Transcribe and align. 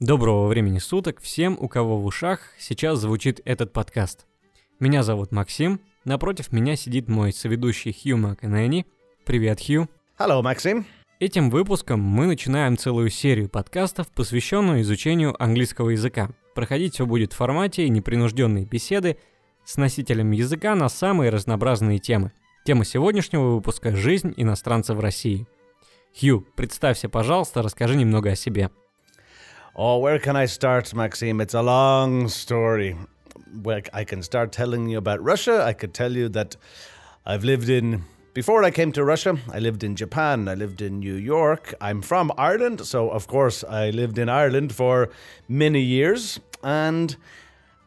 Доброго 0.00 0.46
времени 0.46 0.78
суток 0.78 1.20
всем, 1.20 1.58
у 1.60 1.68
кого 1.68 1.98
в 1.98 2.06
ушах 2.06 2.40
сейчас 2.58 3.00
звучит 3.00 3.42
этот 3.44 3.74
подкаст. 3.74 4.24
Меня 4.78 5.02
зовут 5.02 5.30
Максим, 5.30 5.78
напротив 6.06 6.52
меня 6.52 6.74
сидит 6.74 7.10
мой 7.10 7.34
соведущий 7.34 7.92
Хью 7.92 8.16
МакЭнэни. 8.16 8.86
Привет, 9.26 9.60
Хью. 9.60 9.90
Hello, 10.18 10.42
Maxim. 10.42 10.86
Этим 11.18 11.50
выпуском 11.50 12.00
мы 12.00 12.24
начинаем 12.24 12.78
целую 12.78 13.10
серию 13.10 13.50
подкастов, 13.50 14.08
посвященную 14.08 14.80
изучению 14.80 15.36
английского 15.40 15.90
языка. 15.90 16.30
Проходить 16.54 16.94
все 16.94 17.04
будет 17.04 17.34
в 17.34 17.36
формате 17.36 17.86
непринужденной 17.90 18.64
беседы 18.64 19.18
с 19.66 19.76
носителем 19.76 20.30
языка 20.30 20.74
на 20.74 20.88
самые 20.88 21.28
разнообразные 21.28 21.98
темы. 21.98 22.32
Тема 22.64 22.86
сегодняшнего 22.86 23.50
выпуска– 23.50 23.94
жизнь 23.96 24.32
иностранцев 24.38 24.96
в 24.96 25.00
России. 25.00 25.46
Хью, 26.18 26.46
представься, 26.56 27.10
пожалуйста, 27.10 27.60
расскажи 27.60 27.96
немного 27.96 28.30
о 28.30 28.34
себе. 28.34 28.70
Oh, 29.82 29.96
where 29.96 30.18
can 30.18 30.36
I 30.36 30.44
start, 30.44 30.94
Maxime? 30.94 31.40
It's 31.40 31.54
a 31.54 31.62
long 31.62 32.28
story. 32.28 32.98
Well, 33.62 33.80
I 33.94 34.04
can 34.04 34.22
start 34.22 34.52
telling 34.52 34.90
you 34.90 34.98
about 34.98 35.22
Russia. 35.22 35.64
I 35.64 35.72
could 35.72 35.94
tell 35.94 36.12
you 36.12 36.28
that 36.28 36.54
I've 37.24 37.44
lived 37.44 37.70
in 37.70 38.04
before 38.34 38.62
I 38.62 38.72
came 38.72 38.92
to 38.92 39.02
Russia, 39.02 39.38
I 39.50 39.58
lived 39.58 39.82
in 39.82 39.96
Japan, 39.96 40.48
I 40.48 40.54
lived 40.54 40.82
in 40.82 40.98
New 40.98 41.14
York. 41.14 41.72
I'm 41.80 42.02
from 42.02 42.30
Ireland, 42.36 42.86
so 42.86 43.08
of 43.08 43.26
course 43.26 43.64
I 43.64 43.88
lived 43.88 44.18
in 44.18 44.28
Ireland 44.28 44.74
for 44.74 45.08
many 45.48 45.80
years. 45.80 46.40
And 46.62 47.16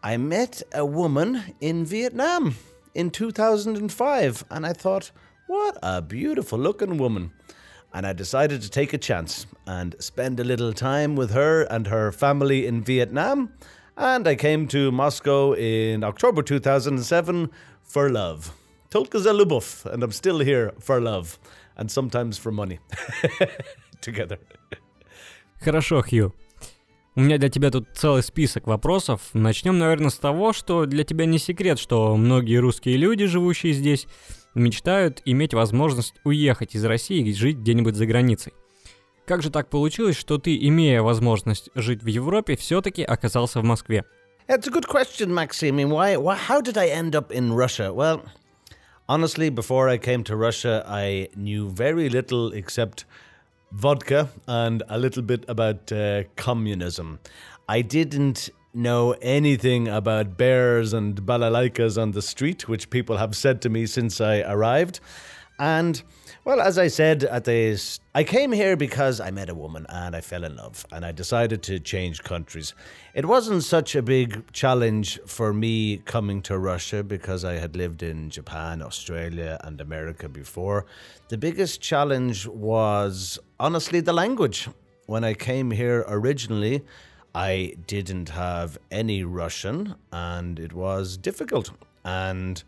I 0.01 0.17
met 0.17 0.63
a 0.73 0.87
woman 0.87 1.43
in 1.61 1.85
Vietnam 1.85 2.55
in 2.95 3.11
2005. 3.11 4.45
And 4.49 4.65
I 4.65 4.73
thought, 4.73 5.11
what 5.45 5.77
a 5.83 6.01
beautiful 6.01 6.57
looking 6.57 6.97
woman 6.97 7.33
And 7.92 8.06
I 8.06 8.12
decided 8.12 8.60
to 8.62 8.68
take 8.68 8.92
a 8.92 8.98
chance 8.98 9.46
and 9.66 9.96
spend 9.98 10.38
a 10.40 10.44
little 10.44 10.72
time 10.72 11.16
with 11.16 11.30
her 11.32 11.62
and 11.62 11.86
her 11.86 12.12
family 12.12 12.66
in 12.66 12.82
Vietnam. 12.82 13.50
And 13.96 14.28
I 14.28 14.36
came 14.36 14.68
to 14.68 14.92
Moscow 14.92 15.54
in 15.54 16.04
October 16.04 16.42
2007 16.42 17.50
for 17.82 18.10
love. 18.10 18.52
Tolka 18.90 19.18
za 19.18 19.32
любовь, 19.32 19.84
and 19.84 20.02
I'm 20.02 20.12
still 20.12 20.38
here 20.38 20.72
for 20.78 21.00
love 21.00 21.38
and 21.76 21.90
sometimes 21.90 22.38
for 22.38 22.52
money. 22.52 22.78
Together. 24.00 24.38
Хорошо, 25.60 26.02
Хью. 26.02 26.34
У 27.16 27.20
меня 27.20 27.36
для 27.38 27.48
тебя 27.48 27.70
тут 27.70 27.88
целый 27.94 28.22
список 28.22 28.68
вопросов. 28.68 29.20
Начнем, 29.32 29.76
наверное, 29.76 30.10
с 30.10 30.18
того, 30.18 30.52
что 30.52 30.86
для 30.86 31.02
тебя 31.02 31.26
не 31.26 31.38
секрет, 31.38 31.80
что 31.80 32.16
многие 32.16 32.58
русские 32.58 32.96
люди, 32.96 33.26
живущие 33.26 33.72
здесь, 33.72 34.06
мечтают 34.55 35.21
иметь 35.25 35.53
возможность 35.53 36.15
уехать 36.23 36.75
из 36.75 36.83
России 36.85 37.27
и 37.27 37.33
жить 37.33 37.57
где-нибудь 37.57 37.95
за 37.95 38.05
границей. 38.05 38.53
Как 39.25 39.41
же 39.41 39.49
так 39.49 39.69
получилось, 39.69 40.17
что 40.17 40.37
ты, 40.37 40.57
имея 40.67 41.01
возможность 41.01 41.69
жить 41.75 42.03
в 42.03 42.07
Европе, 42.07 42.55
все-таки 42.57 43.03
оказался 43.03 43.61
в 43.61 43.63
Москве? 43.63 44.03
It's 44.47 44.67
a 44.67 44.71
good 44.71 44.87
question, 44.87 45.33
Maxime. 45.33 45.77
Why, 45.89 46.17
why, 46.17 46.35
how 46.35 46.61
did 46.61 46.77
I 46.77 46.89
end 46.89 47.15
up 47.15 47.31
in 47.31 47.53
Russia? 47.53 47.93
Well, 47.93 48.21
Honestly, 49.09 49.49
before 49.49 49.89
I 49.89 49.97
came 49.97 50.23
to 50.23 50.35
Russia, 50.35 50.85
I 50.87 51.27
knew 51.35 51.69
very 51.69 52.07
little 52.07 52.53
except 52.53 53.03
vodka 53.71 54.29
and 54.47 54.81
a 54.87 54.97
little 54.97 55.21
bit 55.21 55.43
about 55.49 55.91
uh, 55.91 56.23
communism. 56.37 57.19
I 57.67 57.81
didn't 57.81 58.49
know 58.73 59.11
anything 59.21 59.87
about 59.87 60.37
bears 60.37 60.93
and 60.93 61.21
balalaikas 61.21 62.01
on 62.01 62.11
the 62.11 62.21
street, 62.21 62.67
which 62.67 62.89
people 62.89 63.17
have 63.17 63.35
said 63.35 63.61
to 63.61 63.69
me 63.69 63.85
since 63.85 64.19
I 64.19 64.41
arrived. 64.41 64.99
And 65.59 66.01
well, 66.45 66.59
as 66.59 66.77
I 66.77 66.87
said 66.87 67.23
at 67.23 67.45
the, 67.45 67.79
I 68.13 68.25
came 68.25 68.51
here 68.51 68.75
because 68.75 69.21
I 69.21 69.31
met 69.31 69.47
a 69.49 69.55
woman 69.55 69.85
and 69.87 70.13
I 70.13 70.19
fell 70.19 70.43
in 70.43 70.57
love, 70.57 70.85
and 70.91 71.05
I 71.05 71.13
decided 71.13 71.63
to 71.63 71.79
change 71.79 72.21
countries. 72.23 72.73
It 73.13 73.25
wasn't 73.25 73.63
such 73.63 73.95
a 73.95 74.01
big 74.01 74.51
challenge 74.51 75.21
for 75.25 75.53
me 75.53 75.97
coming 75.97 76.41
to 76.41 76.57
Russia 76.57 77.01
because 77.01 77.45
I 77.45 77.53
had 77.53 77.77
lived 77.77 78.03
in 78.03 78.29
Japan, 78.29 78.81
Australia, 78.81 79.57
and 79.63 79.79
America 79.79 80.27
before. 80.27 80.85
The 81.29 81.37
biggest 81.37 81.79
challenge 81.79 82.45
was 82.47 83.39
honestly 83.57 84.01
the 84.01 84.13
language. 84.13 84.67
When 85.05 85.23
I 85.23 85.35
came 85.35 85.71
here 85.71 86.03
originally, 86.07 86.83
I 87.35 87.75
didn't 87.87 88.29
have 88.29 88.77
any 88.91 89.23
Russian, 89.23 89.95
and 90.11 90.59
it 90.59 90.73
was 90.73 91.17
difficult. 91.17 91.71
And 92.03 92.63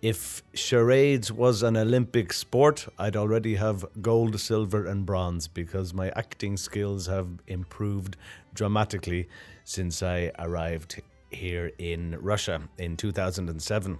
if 0.00 0.42
charades 0.54 1.30
was 1.30 1.62
an 1.62 1.76
Olympic 1.76 2.32
sport, 2.32 2.88
I'd 2.98 3.16
already 3.16 3.56
have 3.56 3.84
gold, 4.00 4.40
silver, 4.40 4.86
and 4.86 5.04
bronze 5.04 5.48
because 5.48 5.92
my 5.92 6.10
acting 6.16 6.56
skills 6.56 7.06
have 7.06 7.28
improved 7.46 8.16
dramatically 8.54 9.28
since 9.64 10.02
I 10.02 10.32
arrived 10.38 11.02
here 11.30 11.70
in 11.78 12.16
Russia 12.20 12.62
in 12.78 12.96
2007. 12.96 13.98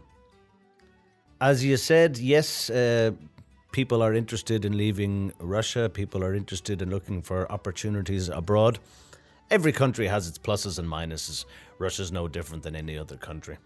As 1.42 1.64
you 1.64 1.76
said, 1.76 2.16
yes, 2.18 2.70
uh, 2.70 3.12
people 3.72 4.02
are 4.02 4.14
interested 4.14 4.64
in 4.64 4.76
leaving 4.76 5.32
Russia, 5.38 5.90
people 5.90 6.24
are 6.24 6.34
interested 6.34 6.80
in 6.80 6.90
looking 6.90 7.20
for 7.20 7.50
opportunities 7.52 8.30
abroad 8.30 8.78
Every 9.51 9.71
country 9.71 10.07
has 10.07 10.27
its 10.27 10.39
pluses 10.39 10.79
and 10.79 10.87
minuses. 10.87 11.45
Russia's 11.77 12.11
no 12.11 12.27
different 12.27 12.63
than 12.63 12.75
any 12.75 12.97
other 12.97 13.17
country. 13.17 13.57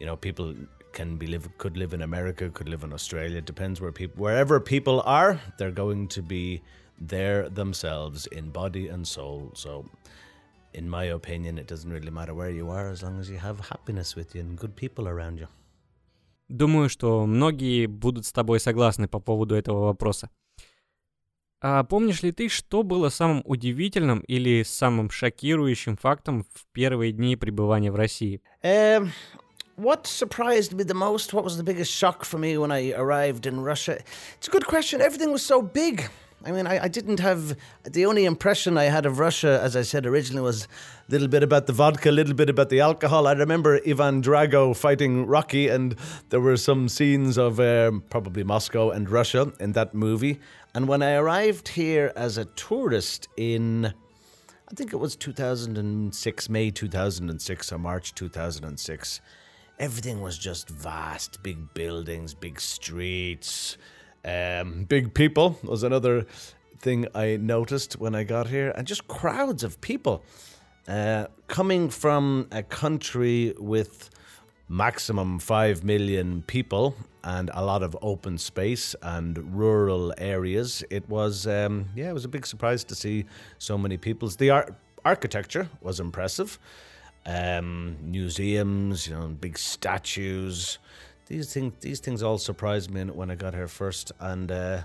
You 0.00 0.06
know, 0.06 0.16
people 0.16 0.54
can 0.92 1.16
be 1.16 1.26
live 1.26 1.48
could 1.58 1.76
live 1.76 1.92
in 1.94 2.02
America, 2.02 2.48
could 2.50 2.68
live 2.68 2.84
in 2.84 2.92
Australia. 2.92 3.38
It 3.38 3.46
depends 3.46 3.80
where 3.80 3.92
people 3.92 4.22
wherever 4.22 4.60
people 4.60 5.02
are, 5.04 5.40
they're 5.58 5.76
going 5.84 6.08
to 6.08 6.22
be 6.22 6.62
there 6.98 7.48
themselves 7.50 8.26
in 8.26 8.50
body 8.50 8.88
and 8.88 9.06
soul. 9.06 9.52
So 9.54 9.84
in 10.72 10.88
my 10.88 11.04
opinion, 11.04 11.58
it 11.58 11.66
doesn't 11.66 11.90
really 11.90 12.10
matter 12.10 12.34
where 12.34 12.50
you 12.50 12.70
are 12.70 12.88
as 12.88 13.02
long 13.02 13.18
as 13.18 13.28
you 13.30 13.38
have 13.38 13.60
happiness 13.68 14.14
with 14.14 14.34
you 14.34 14.40
and 14.42 14.56
good 14.58 14.76
people 14.76 15.08
around 15.08 15.38
you. 15.38 15.48
Думаю, 16.48 16.88
что 16.88 17.26
многие 17.26 17.86
будут 17.86 18.24
с 18.24 18.32
тобой 18.32 18.60
согласны 18.60 19.08
по 19.08 19.18
поводу 19.18 19.56
этого 19.56 19.86
вопроса. 19.86 20.30
А 21.61 21.83
помнишь 21.83 22.23
ли 22.23 22.31
ты, 22.31 22.49
что 22.49 22.81
было 22.81 23.09
самым 23.09 23.43
удивительным 23.45 24.21
или 24.21 24.63
самым 24.63 25.11
шокирующим 25.11 25.95
фактом 25.95 26.43
в 26.55 26.65
первые 26.73 27.11
дни 27.11 27.35
пребывания 27.35 27.91
в 27.91 27.95
России? 27.95 28.41
Um, 28.63 29.11
what 29.77 30.07
surprised 30.07 30.73
me 30.73 30.83
the 30.83 30.95
most? 30.95 31.33
What 31.33 31.43
was 31.43 31.57
the 31.57 31.63
biggest 31.63 31.91
shock 31.91 32.25
for 32.25 32.39
me 32.39 32.57
when 32.57 32.71
I 32.71 32.93
arrived 32.93 33.45
in 33.45 33.61
Russia? 33.61 33.99
It's 34.39 34.47
a 34.47 34.51
good 34.51 34.65
question. 34.65 35.01
Everything 35.01 35.31
was 35.31 35.45
so 35.45 35.61
big. 35.61 36.09
I 36.43 36.51
mean, 36.51 36.65
I, 36.65 36.85
I, 36.85 36.87
didn't 36.87 37.19
have 37.19 37.55
the 37.83 38.07
only 38.07 38.25
impression 38.25 38.75
I 38.75 38.85
had 38.85 39.05
of 39.05 39.19
Russia, 39.19 39.59
as 39.61 39.75
I 39.75 39.83
said 39.83 40.07
originally, 40.07 40.41
was 40.41 40.67
a 41.07 41.11
little 41.11 41.27
bit 41.27 41.43
about 41.43 41.67
the 41.67 41.73
vodka, 41.73 42.09
a 42.09 42.11
little 42.11 42.33
bit 42.33 42.49
about 42.49 42.69
the 42.69 42.79
alcohol. 42.79 43.27
I 43.27 43.33
remember 43.33 43.79
Ivan 43.87 44.23
Drago 44.23 44.75
fighting 44.75 45.27
Rocky, 45.27 45.67
and 45.67 45.95
there 46.29 46.41
were 46.41 46.57
some 46.57 46.89
scenes 46.89 47.37
of 47.37 47.59
um, 47.59 48.03
probably 48.09 48.43
Moscow 48.43 48.89
and 48.89 49.07
Russia 49.07 49.53
in 49.59 49.73
that 49.73 49.93
movie. 49.93 50.39
And 50.73 50.87
when 50.87 51.01
I 51.01 51.13
arrived 51.13 51.69
here 51.69 52.13
as 52.15 52.37
a 52.37 52.45
tourist 52.45 53.27
in, 53.35 53.85
I 53.85 54.73
think 54.75 54.93
it 54.93 54.97
was 54.97 55.15
2006, 55.15 56.49
May 56.49 56.71
2006 56.71 57.71
or 57.71 57.77
March 57.77 58.15
2006 58.15 59.21
everything 59.81 60.21
was 60.21 60.37
just 60.37 60.69
vast. 60.69 61.41
Big 61.41 61.73
buildings, 61.73 62.35
big 62.35 62.61
streets, 62.61 63.77
um, 64.23 64.83
big 64.83 65.13
people 65.13 65.57
was 65.63 65.81
another 65.81 66.25
thing 66.77 67.07
I 67.15 67.37
noticed 67.37 67.99
when 67.99 68.13
I 68.13 68.23
got 68.23 68.47
here, 68.47 68.71
and 68.75 68.85
just 68.85 69.07
crowds 69.07 69.63
of 69.63 69.81
people 69.81 70.23
uh, 70.87 71.25
coming 71.47 71.89
from 71.89 72.47
a 72.51 72.61
country 72.61 73.55
with 73.57 74.11
maximum 74.69 75.39
5 75.39 75.83
million 75.83 76.43
people 76.43 76.95
and 77.24 77.50
a 77.54 77.64
lot 77.64 77.82
of 77.82 77.96
open 78.02 78.38
space 78.38 78.94
and 79.02 79.38
rural 79.54 80.14
areas. 80.18 80.84
It 80.90 81.08
was, 81.08 81.46
um, 81.46 81.86
yeah, 81.94 82.10
it 82.10 82.14
was 82.14 82.24
a 82.24 82.28
big 82.28 82.46
surprise 82.46 82.84
to 82.84 82.94
see 82.94 83.26
so 83.58 83.76
many 83.76 83.96
people. 83.96 84.28
The 84.28 84.50
ar- 84.50 84.76
architecture 85.04 85.68
was 85.80 86.00
impressive 86.00 86.58
um, 87.26 87.96
museums, 88.02 89.06
you 89.06 89.14
know, 89.14 89.28
big 89.28 89.58
statues. 89.58 90.78
These 91.26 91.52
things, 91.52 91.72
these 91.80 92.00
things 92.00 92.22
all 92.22 92.38
surprised 92.38 92.90
me 92.90 93.04
when 93.04 93.30
I 93.30 93.34
got 93.34 93.54
here 93.54 93.68
first, 93.68 94.12
and 94.20 94.50
uh, 94.50 94.82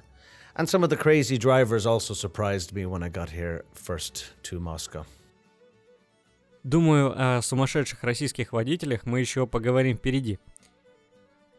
and 0.56 0.68
some 0.68 0.84
of 0.84 0.90
the 0.90 0.98
crazy 0.98 1.38
drivers 1.38 1.86
also 1.86 2.14
surprised 2.14 2.74
me 2.74 2.86
when 2.86 3.04
I 3.04 3.10
got 3.10 3.30
here 3.30 3.64
first 3.74 4.34
to 4.44 4.60
Moscow. 4.60 5.06
Думаю, 6.64 7.14
о 7.16 7.42
сумасшедших 7.42 8.04
российских 8.04 8.54
водителях 8.54 9.06
мы 9.06 9.20
еще 9.20 9.48
поговорим 9.48 9.98
впереди. 9.98 10.38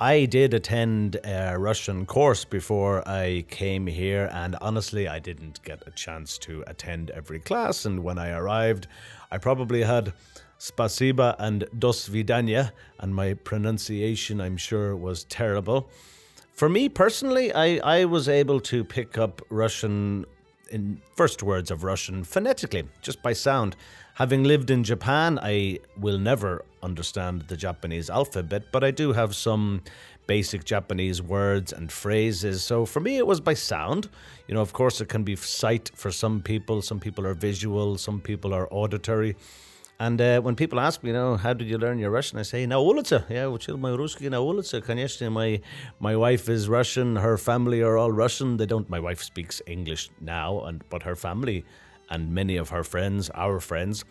I 0.00 0.26
did 0.26 0.54
attend 0.54 1.18
a 1.24 1.58
Russian 1.58 2.06
course 2.06 2.44
before 2.44 3.02
I 3.08 3.44
came 3.48 3.88
here, 3.88 4.30
and 4.32 4.54
honestly, 4.60 5.08
I 5.08 5.18
didn't 5.18 5.60
get 5.64 5.82
a 5.88 5.90
chance 5.90 6.38
to 6.38 6.62
attend 6.68 7.10
every 7.10 7.40
class. 7.40 7.84
And 7.84 8.04
when 8.04 8.16
I 8.16 8.30
arrived, 8.30 8.86
I 9.32 9.38
probably 9.38 9.82
had 9.82 10.12
spasiba 10.60 11.34
and 11.40 11.64
dos 11.76 12.08
vidanya, 12.08 12.70
and 13.00 13.12
my 13.12 13.34
pronunciation, 13.34 14.40
I'm 14.40 14.56
sure, 14.56 14.94
was 14.94 15.24
terrible. 15.24 15.90
For 16.54 16.68
me 16.68 16.88
personally, 16.88 17.52
I, 17.52 17.80
I 17.82 18.04
was 18.04 18.28
able 18.28 18.60
to 18.60 18.84
pick 18.84 19.18
up 19.18 19.42
Russian 19.50 20.26
in 20.70 21.00
first 21.16 21.42
words 21.42 21.70
of 21.70 21.84
Russian 21.84 22.24
phonetically, 22.24 22.84
just 23.02 23.22
by 23.22 23.32
sound. 23.32 23.76
Having 24.14 24.44
lived 24.44 24.70
in 24.70 24.82
Japan, 24.84 25.38
I 25.40 25.78
will 25.96 26.18
never 26.18 26.64
understand 26.82 27.42
the 27.42 27.56
Japanese 27.56 28.10
alphabet, 28.10 28.64
but 28.72 28.82
I 28.82 28.90
do 28.90 29.12
have 29.12 29.34
some 29.34 29.82
basic 30.26 30.64
Japanese 30.64 31.22
words 31.22 31.72
and 31.72 31.90
phrases. 31.90 32.62
So 32.62 32.84
for 32.84 33.00
me, 33.00 33.16
it 33.16 33.26
was 33.26 33.40
by 33.40 33.54
sound. 33.54 34.08
You 34.46 34.54
know, 34.54 34.60
of 34.60 34.72
course, 34.72 35.00
it 35.00 35.08
can 35.08 35.24
be 35.24 35.36
sight 35.36 35.90
for 35.94 36.10
some 36.10 36.42
people. 36.42 36.82
Some 36.82 37.00
people 37.00 37.26
are 37.26 37.34
visual, 37.34 37.96
some 37.96 38.20
people 38.20 38.52
are 38.52 38.68
auditory. 38.70 39.36
And 40.00 40.20
uh, 40.20 40.40
when 40.40 40.54
people 40.54 40.78
ask 40.78 41.02
me, 41.02 41.10
you 41.10 41.14
know, 41.14 41.36
how 41.36 41.52
did 41.54 41.68
you 41.68 41.76
learn 41.76 41.98
your 41.98 42.10
Russian? 42.10 42.38
I 42.38 42.42
say, 42.42 42.64
na 42.66 42.76
ulica. 42.76 43.28
Yeah, 43.28 43.46
учил 43.48 43.78
мой 43.78 43.96
русский 43.96 44.28
на 44.28 44.40
улице. 44.40 44.80
Конечно, 44.80 45.28
my, 45.30 45.60
my 45.98 46.14
wife 46.14 46.48
is 46.48 46.68
Russian. 46.68 47.16
Her 47.16 47.36
family 47.36 47.82
are 47.82 47.98
all 47.98 48.12
Russian. 48.12 48.58
They 48.58 48.66
don't, 48.66 48.88
my 48.88 49.00
wife 49.00 49.20
speaks 49.20 49.60
English 49.66 50.10
now, 50.20 50.60
and 50.60 50.84
but 50.88 51.02
her 51.02 51.16
family 51.16 51.64
and 52.10 52.32
many 52.32 52.56
of 52.56 52.68
her 52.70 52.84
friends, 52.84 53.28
our 53.34 53.58
friends, 53.58 54.04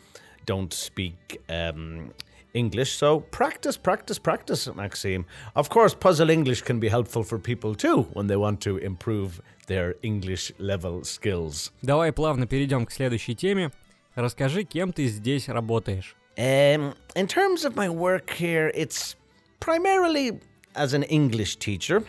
don't 0.45 0.73
speak 0.73 1.41
um, 1.47 2.11
English. 2.53 2.91
So 2.97 3.21
practice, 3.21 3.77
practice, 3.77 4.19
practice, 4.19 4.67
Maxime. 4.75 5.25
Of 5.55 5.69
course, 5.69 5.93
Puzzle 5.93 6.29
English 6.29 6.63
can 6.63 6.79
be 6.81 6.89
helpful 6.89 7.23
for 7.23 7.39
people 7.39 7.75
too 7.75 8.07
when 8.11 8.27
they 8.27 8.35
want 8.35 8.59
to 8.61 8.77
improve 8.77 9.41
their 9.67 9.95
English 10.01 10.51
level 10.59 11.05
skills. 11.05 11.71
Давай 11.81 12.11
плавно 12.11 12.45
перейдем 12.45 12.85
к 12.85 12.91
следующей 12.91 13.35
теме. 13.35 13.71
Расскажи, 14.16 14.64
кем 14.64 14.92
ты 14.92 15.06
здесь 15.06 15.48
работаешь. 15.48 16.16
Um, 16.36 16.94
in 17.14 17.26
terms 17.26 17.64
of 17.64 17.76
my 17.76 17.88
work 17.88 18.30
here, 18.30 18.70
it's 18.74 19.16
primarily 19.60 20.40
as 20.74 20.94
an 20.94 21.02
English 21.04 21.56
teacher. 21.56 22.04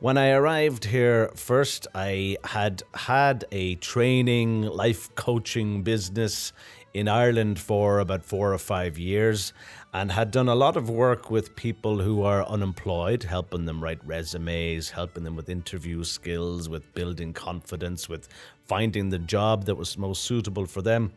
When 0.00 0.16
I 0.16 0.30
arrived 0.30 0.86
here 0.86 1.30
first, 1.34 1.86
I 1.94 2.36
had 2.44 2.82
had 2.94 3.44
a 3.52 3.74
training, 3.76 4.62
life 4.62 5.14
coaching 5.14 5.82
business 5.82 6.52
in 6.94 7.06
Ireland 7.06 7.58
for 7.58 8.00
about 8.00 8.24
four 8.24 8.52
or 8.52 8.58
five 8.58 8.98
years 8.98 9.52
and 9.95 10.11
had 10.11 10.29
done 10.29 10.49
a 10.49 10.55
lot 10.55 10.75
of 10.75 10.89
work 10.89 11.31
with 11.31 11.55
people 11.55 11.99
who 12.01 12.21
are 12.21 12.45
unemployed, 12.47 13.23
helping 13.23 13.63
them 13.63 13.81
write 13.81 14.05
resumes, 14.05 14.89
helping 14.89 15.23
them 15.23 15.37
with 15.37 15.47
interview 15.47 16.03
skills, 16.03 16.67
with 16.67 16.93
building 16.93 17.31
confidence, 17.31 18.09
with 18.09 18.27
finding 18.67 19.07
the 19.09 19.17
job 19.17 19.63
that 19.63 19.75
was 19.75 19.97
most 19.97 20.25
suitable 20.25 20.65
for 20.65 20.81
them. 20.81 21.13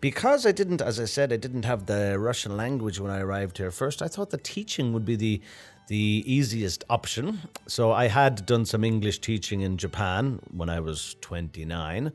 Because 0.00 0.46
I 0.46 0.52
didn't, 0.52 0.80
as 0.80 1.00
I 1.00 1.06
said, 1.06 1.32
I 1.32 1.38
didn't 1.38 1.64
have 1.64 1.86
the 1.86 2.20
Russian 2.20 2.56
language 2.56 3.00
when 3.00 3.10
I 3.10 3.18
arrived 3.18 3.58
here 3.58 3.72
first, 3.72 4.00
I 4.00 4.06
thought 4.06 4.30
the 4.30 4.38
teaching 4.38 4.92
would 4.92 5.04
be 5.04 5.16
the 5.16 5.40
the 5.88 6.22
easiest 6.24 6.84
option. 6.88 7.40
So 7.66 7.90
I 7.90 8.06
had 8.06 8.46
done 8.46 8.64
some 8.64 8.84
English 8.84 9.18
teaching 9.18 9.62
in 9.62 9.76
Japan 9.76 10.38
when 10.52 10.68
I 10.70 10.78
was 10.78 11.16
29 11.20 12.12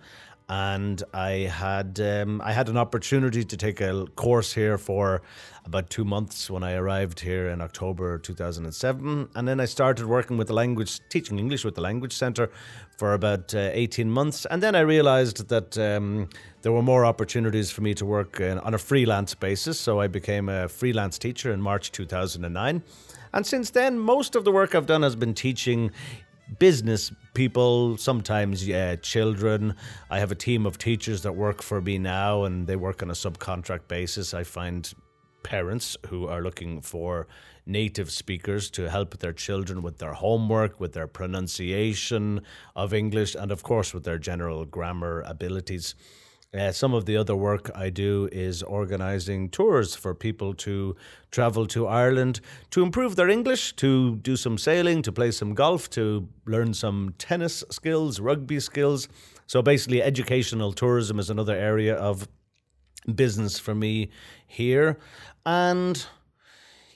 and 0.47 1.01
I 1.13 1.49
had 1.51 1.99
um, 1.99 2.39
I 2.41 2.51
had 2.51 2.69
an 2.69 2.77
opportunity 2.77 3.43
to 3.43 3.57
take 3.57 3.81
a 3.81 4.05
course 4.15 4.53
here 4.53 4.77
for 4.77 5.21
about 5.65 5.89
two 5.89 6.05
months 6.05 6.49
when 6.51 6.63
I 6.63 6.73
arrived 6.73 7.19
here 7.19 7.49
in 7.49 7.61
October 7.61 8.19
2007, 8.19 9.29
and 9.33 9.47
then 9.47 9.59
I 9.59 9.65
started 9.65 10.05
working 10.05 10.37
with 10.37 10.47
the 10.47 10.53
language 10.53 10.99
teaching 11.09 11.39
English 11.39 11.65
with 11.65 11.73
the 11.73 11.81
Language 11.81 12.13
Centre 12.13 12.51
for 12.97 13.13
about 13.13 13.55
uh, 13.55 13.69
18 13.73 14.09
months, 14.09 14.45
and 14.45 14.61
then 14.61 14.75
I 14.75 14.81
realised 14.81 15.47
that 15.49 15.77
um, 15.77 16.29
there 16.61 16.71
were 16.71 16.83
more 16.83 17.05
opportunities 17.05 17.71
for 17.71 17.81
me 17.81 17.95
to 17.95 18.05
work 18.05 18.39
in, 18.39 18.59
on 18.59 18.75
a 18.75 18.77
freelance 18.79 19.33
basis, 19.33 19.79
so 19.79 19.99
I 19.99 20.07
became 20.07 20.47
a 20.49 20.67
freelance 20.67 21.17
teacher 21.17 21.51
in 21.51 21.61
March 21.61 21.91
2009. 21.91 22.83
And 23.33 23.45
since 23.45 23.71
then, 23.71 23.99
most 23.99 24.35
of 24.35 24.45
the 24.45 24.51
work 24.51 24.75
I've 24.75 24.85
done 24.85 25.01
has 25.01 25.15
been 25.15 25.33
teaching 25.33 25.91
business 26.59 27.11
people, 27.35 27.97
sometimes 27.97 28.67
yeah, 28.67 28.95
children. 28.95 29.75
I 30.09 30.17
have 30.19 30.31
a 30.31 30.35
team 30.35 30.65
of 30.65 30.79
teachers 30.79 31.21
that 31.21 31.33
work 31.33 31.61
for 31.61 31.79
me 31.81 31.99
now, 31.99 32.45
and 32.45 32.65
they 32.65 32.75
work 32.75 33.03
on 33.03 33.11
a 33.11 33.13
subcontract 33.13 33.87
basis. 33.87 34.33
I 34.33 34.43
find 34.43 34.91
parents 35.43 35.95
who 36.07 36.25
are 36.25 36.41
looking 36.41 36.81
for 36.81 37.27
native 37.67 38.09
speakers 38.09 38.71
to 38.71 38.89
help 38.89 39.19
their 39.19 39.33
children 39.33 39.83
with 39.83 39.99
their 39.99 40.13
homework, 40.13 40.79
with 40.79 40.93
their 40.93 41.07
pronunciation 41.07 42.41
of 42.75 42.93
English, 42.93 43.35
and 43.35 43.51
of 43.51 43.61
course 43.61 43.93
with 43.93 44.03
their 44.03 44.17
general 44.17 44.65
grammar 44.65 45.21
abilities. 45.21 45.93
Uh, 46.55 46.71
some 46.71 46.93
of 46.93 47.05
the 47.05 47.17
other 47.17 47.35
work 47.35 47.69
I 47.75 47.89
do 47.89 48.29
is 48.31 48.63
organizing 48.63 49.49
tours 49.49 49.93
for 49.93 50.15
people 50.15 50.53
to 50.53 50.95
travel 51.29 51.65
to 51.67 51.85
Ireland 51.87 52.39
to 52.71 52.81
improve 52.81 53.17
their 53.17 53.29
English, 53.29 53.73
to 53.77 54.15
do 54.17 54.37
some 54.37 54.57
sailing, 54.57 55.01
to 55.01 55.11
play 55.11 55.31
some 55.31 55.53
golf, 55.53 55.89
to 55.91 56.29
learn 56.45 56.73
some 56.73 57.13
tennis 57.17 57.63
skills, 57.71 58.21
rugby 58.21 58.59
skills. 58.61 59.09
So 59.47 59.61
basically, 59.61 60.01
educational 60.01 60.71
tourism 60.71 61.19
is 61.19 61.29
another 61.29 61.55
area 61.55 61.95
of 61.95 62.27
business 63.13 63.59
for 63.59 63.75
me 63.75 64.09
here. 64.47 64.97
And 65.45 66.05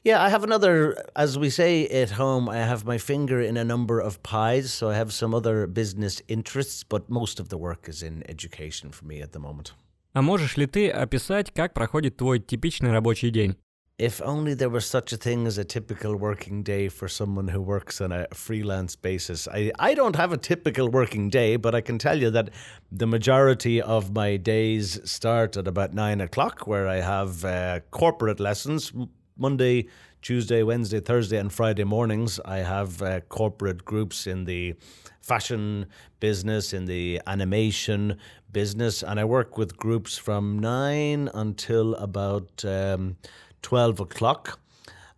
yeah, 0.04 0.22
I 0.22 0.28
have 0.28 0.44
another, 0.44 0.96
as 1.16 1.38
we 1.38 1.48
say 1.48 1.86
at 1.88 2.10
home, 2.10 2.46
I 2.48 2.58
have 2.58 2.84
my 2.84 2.98
finger 2.98 3.40
in 3.40 3.56
a 3.56 3.64
number 3.64 4.00
of 4.00 4.22
pies. 4.22 4.70
So 4.70 4.90
I 4.90 4.94
have 4.94 5.12
some 5.12 5.34
other 5.34 5.66
business 5.66 6.20
interests, 6.28 6.84
but 6.84 7.08
most 7.08 7.40
of 7.40 7.48
the 7.48 7.56
work 7.56 7.88
is 7.88 8.02
in 8.02 8.22
education 8.28 8.90
for 8.90 9.06
me 9.06 9.22
at 9.22 9.32
the 9.32 9.38
moment. 9.38 9.72
А 10.12 10.22
можешь 10.22 10.56
ли 10.56 10.66
ты 10.66 10.90
описать, 10.90 11.52
как 11.52 11.74
проходит 11.74 12.16
твой 12.16 12.38
типичный 12.38 12.92
рабочий 12.92 13.30
день? 13.30 13.56
If 13.98 14.20
only 14.22 14.54
there 14.54 14.70
was 14.70 14.84
such 14.84 15.12
a 15.12 15.16
thing 15.16 15.46
as 15.46 15.56
a 15.56 15.64
typical 15.64 16.16
working 16.16 16.64
day 16.64 16.88
for 16.88 17.08
someone 17.08 17.48
who 17.48 17.62
works 17.62 18.00
on 18.00 18.12
a 18.12 18.26
freelance 18.34 18.96
basis. 18.96 19.46
I, 19.48 19.70
I 19.78 19.94
don't 19.94 20.16
have 20.16 20.32
a 20.32 20.36
typical 20.36 20.88
working 20.88 21.30
day, 21.30 21.56
but 21.56 21.76
I 21.76 21.80
can 21.80 21.98
tell 21.98 22.20
you 22.20 22.28
that 22.30 22.50
the 22.90 23.06
majority 23.06 23.80
of 23.80 24.12
my 24.12 24.36
days 24.36 25.00
start 25.04 25.56
at 25.56 25.68
about 25.68 25.94
nine 25.94 26.20
o'clock, 26.20 26.66
where 26.66 26.88
I 26.88 27.00
have 27.00 27.44
uh, 27.44 27.80
corporate 27.92 28.40
lessons. 28.40 28.92
Monday, 29.39 29.87
Tuesday, 30.21 30.61
Wednesday, 30.63 30.99
Thursday, 30.99 31.37
and 31.37 31.51
Friday 31.51 31.85
mornings, 31.85 32.39
I 32.45 32.57
have 32.57 33.01
uh, 33.01 33.21
corporate 33.21 33.85
groups 33.85 34.27
in 34.27 34.45
the 34.45 34.75
fashion 35.21 35.85
business, 36.19 36.73
in 36.73 36.85
the 36.85 37.21
animation 37.25 38.17
business, 38.51 39.01
and 39.01 39.19
I 39.19 39.25
work 39.25 39.57
with 39.57 39.77
groups 39.77 40.17
from 40.17 40.59
nine 40.59 41.29
until 41.33 41.95
about. 41.95 42.63
Um, 42.65 43.17
12 43.61 43.99
o'clock. 43.99 44.59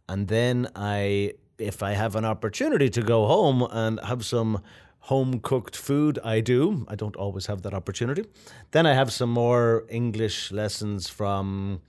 And 0.07 0.27
then 0.27 0.67
I, 0.75 1.33
if 1.57 1.83
I 1.83 1.91
have 1.91 2.15
an 2.15 2.25
opportunity 2.25 2.89
to 2.89 3.01
go 3.01 3.27
home 3.27 3.67
and 3.71 3.99
have 4.01 4.25
some 4.25 4.61
home 4.99 5.39
cooked 5.39 5.75
food, 5.75 6.19
I 6.23 6.41
do. 6.41 6.85
I 6.87 6.95
don't 6.95 7.15
always 7.15 7.45
have 7.47 7.61
that 7.63 7.73
opportunity. 7.73 8.25
Then 8.71 8.85
I 8.85 8.93
have 8.93 9.11
some 9.11 9.29
more 9.29 9.85
English 9.89 10.51
lessons 10.51 11.07
from 11.07 11.81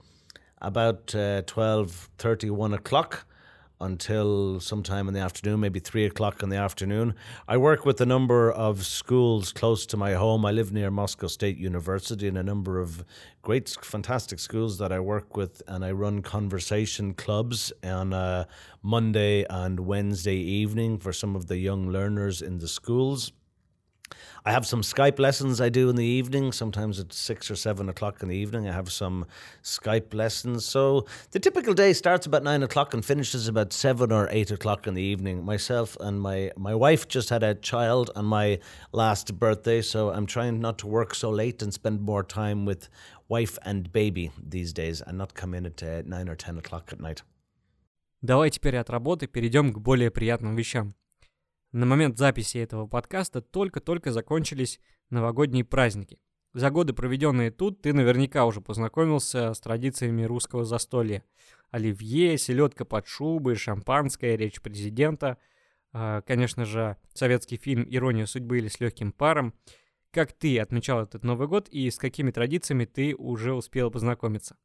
about 0.63 1.13
uh, 1.13 1.41
12, 1.43 2.09
31 2.17 2.73
o'clock 2.73 3.25
until 3.81 4.59
sometime 4.61 5.07
in 5.07 5.13
the 5.13 5.19
afternoon, 5.19 5.59
maybe 5.59 5.79
three 5.79 6.05
o'clock 6.05 6.41
in 6.41 6.49
the 6.49 6.55
afternoon. 6.55 7.13
I 7.47 7.57
work 7.57 7.85
with 7.85 7.99
a 7.99 8.05
number 8.05 8.49
of 8.51 8.85
schools 8.85 9.51
close 9.51 9.85
to 9.87 9.97
my 9.97 10.13
home. 10.13 10.45
I 10.45 10.51
live 10.51 10.71
near 10.71 10.89
Moscow 10.89 11.27
State 11.27 11.57
University 11.57 12.27
and 12.27 12.37
a 12.37 12.43
number 12.43 12.79
of 12.79 13.03
great, 13.41 13.75
fantastic 13.81 14.39
schools 14.39 14.77
that 14.77 14.93
I 14.93 14.99
work 15.01 15.35
with, 15.35 15.61
and 15.67 15.83
I 15.83 15.91
run 15.91 16.21
conversation 16.21 17.13
clubs 17.13 17.73
on 17.83 18.45
Monday 18.81 19.45
and 19.49 19.81
Wednesday 19.81 20.37
evening 20.37 20.97
for 20.97 21.11
some 21.11 21.35
of 21.35 21.47
the 21.47 21.57
young 21.57 21.89
learners 21.89 22.41
in 22.41 22.59
the 22.59 22.69
schools. 22.69 23.33
I 24.44 24.52
have 24.52 24.66
some 24.66 24.82
Skype 24.82 25.18
lessons 25.18 25.60
I 25.60 25.68
do 25.68 25.90
in 25.90 25.96
the 25.96 26.04
evening. 26.04 26.52
Sometimes 26.52 26.98
at 27.00 27.12
six 27.12 27.50
or 27.50 27.56
seven 27.56 27.88
o'clock 27.88 28.22
in 28.22 28.28
the 28.28 28.36
evening, 28.36 28.68
I 28.68 28.72
have 28.72 28.90
some 28.90 29.26
Skype 29.62 30.14
lessons. 30.14 30.64
So 30.64 31.06
the 31.32 31.40
typical 31.40 31.74
day 31.74 31.92
starts 31.92 32.24
about 32.24 32.42
nine 32.42 32.62
o'clock 32.62 32.94
and 32.94 33.04
finishes 33.04 33.48
about 33.48 33.72
seven 33.72 34.12
or 34.12 34.28
eight 34.30 34.50
o'clock 34.50 34.86
in 34.86 34.94
the 34.94 35.02
evening. 35.02 35.44
Myself 35.44 35.96
and 36.00 36.20
my 36.20 36.50
my 36.56 36.74
wife 36.74 37.08
just 37.08 37.30
had 37.30 37.42
a 37.42 37.54
child 37.54 38.10
on 38.16 38.24
my 38.24 38.58
last 38.92 39.38
birthday, 39.38 39.82
so 39.82 40.10
I'm 40.10 40.26
trying 40.26 40.60
not 40.60 40.78
to 40.78 40.86
work 40.86 41.14
so 41.14 41.30
late 41.30 41.60
and 41.62 41.74
spend 41.74 42.00
more 42.00 42.22
time 42.22 42.64
with 42.64 42.88
wife 43.28 43.58
and 43.62 43.92
baby 43.92 44.30
these 44.42 44.72
days, 44.72 45.02
and 45.02 45.18
not 45.18 45.34
come 45.34 45.52
in 45.52 45.66
at 45.66 45.82
uh, 45.82 46.02
nine 46.06 46.28
or 46.28 46.36
ten 46.36 46.56
o'clock 46.58 46.92
at 46.92 47.00
night. 47.00 47.22
Давай 48.22 48.50
теперь 48.50 48.76
от 48.76 48.90
работы 48.90 49.26
перейдем 49.26 49.72
к 49.72 49.78
более 49.78 50.10
приятным 50.10 50.56
вещам. 50.56 50.94
На 51.73 51.87
момент 51.87 52.19
записи 52.19 52.59
этого 52.59 52.85
подкаста 52.85 53.41
только-только 53.41 54.11
закончились 54.11 54.79
новогодние 55.09 55.65
праздники. 55.65 56.19
За 56.53 56.69
годы, 56.69 56.93
проведенные 56.93 57.49
тут, 57.49 57.81
ты 57.81 57.93
наверняка 57.93 58.45
уже 58.45 58.61
познакомился 58.61 59.55
с 59.55 59.59
традициями 59.59 60.21
русского 60.21 60.65
застолья. 60.65 61.23
оливье, 61.71 62.37
селедка 62.37 62.85
под 62.85 63.07
шубой, 63.07 63.55
шампанское, 63.55 64.35
речь 64.35 64.61
президента. 64.61 65.39
А, 65.91 66.21
конечно 66.21 66.63
же, 66.63 66.95
советский 67.15 67.57
фильм 67.57 67.87
«Ирония 67.89 68.27
судьбы» 68.27 68.59
или 68.59 68.67
«С 68.67 68.79
легким 68.79 69.11
паром». 69.11 69.55
Как 70.11 70.31
ты 70.31 70.59
отмечал 70.59 71.01
этот 71.01 71.23
Новый 71.23 71.47
год 71.47 71.69
и 71.69 71.89
с 71.89 71.97
какими 71.97 72.29
традициями 72.29 72.85
ты 72.85 73.15
уже 73.15 73.55
успел 73.55 73.89
познакомиться? 73.89 74.55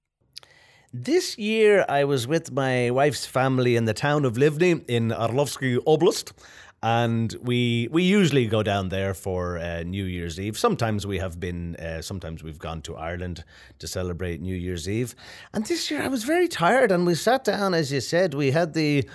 This 0.90 1.36
year, 1.36 1.84
I 1.86 2.04
was 2.04 2.26
with 2.26 2.50
my 2.50 2.88
wife's 2.88 3.26
family 3.26 3.76
in 3.76 3.84
the 3.84 3.92
town 3.92 4.24
of 4.24 4.38
Livny 4.38 4.82
in 4.88 5.12
Orlovsky 5.12 5.76
Oblast, 5.84 6.32
and 6.82 7.34
we 7.42 7.88
we 7.90 8.02
usually 8.02 8.46
go 8.46 8.62
down 8.62 8.88
there 8.88 9.14
for 9.14 9.58
uh, 9.58 9.82
New 9.82 10.04
Year's 10.04 10.38
Eve. 10.38 10.56
Sometimes 10.56 11.06
we 11.06 11.18
have 11.18 11.40
been, 11.40 11.74
uh, 11.76 12.02
sometimes 12.02 12.42
we've 12.42 12.58
gone 12.58 12.82
to 12.82 12.96
Ireland 12.96 13.44
to 13.80 13.88
celebrate 13.88 14.40
New 14.40 14.54
Year's 14.54 14.88
Eve. 14.88 15.14
And 15.52 15.66
this 15.66 15.90
year, 15.90 16.02
I 16.02 16.08
was 16.08 16.24
very 16.24 16.46
tired, 16.48 16.92
and 16.92 17.04
we 17.04 17.14
sat 17.14 17.44
down, 17.44 17.74
as 17.74 17.90
you 17.90 18.00
said, 18.00 18.34
we 18.34 18.52
had 18.52 18.74
the 18.74 19.08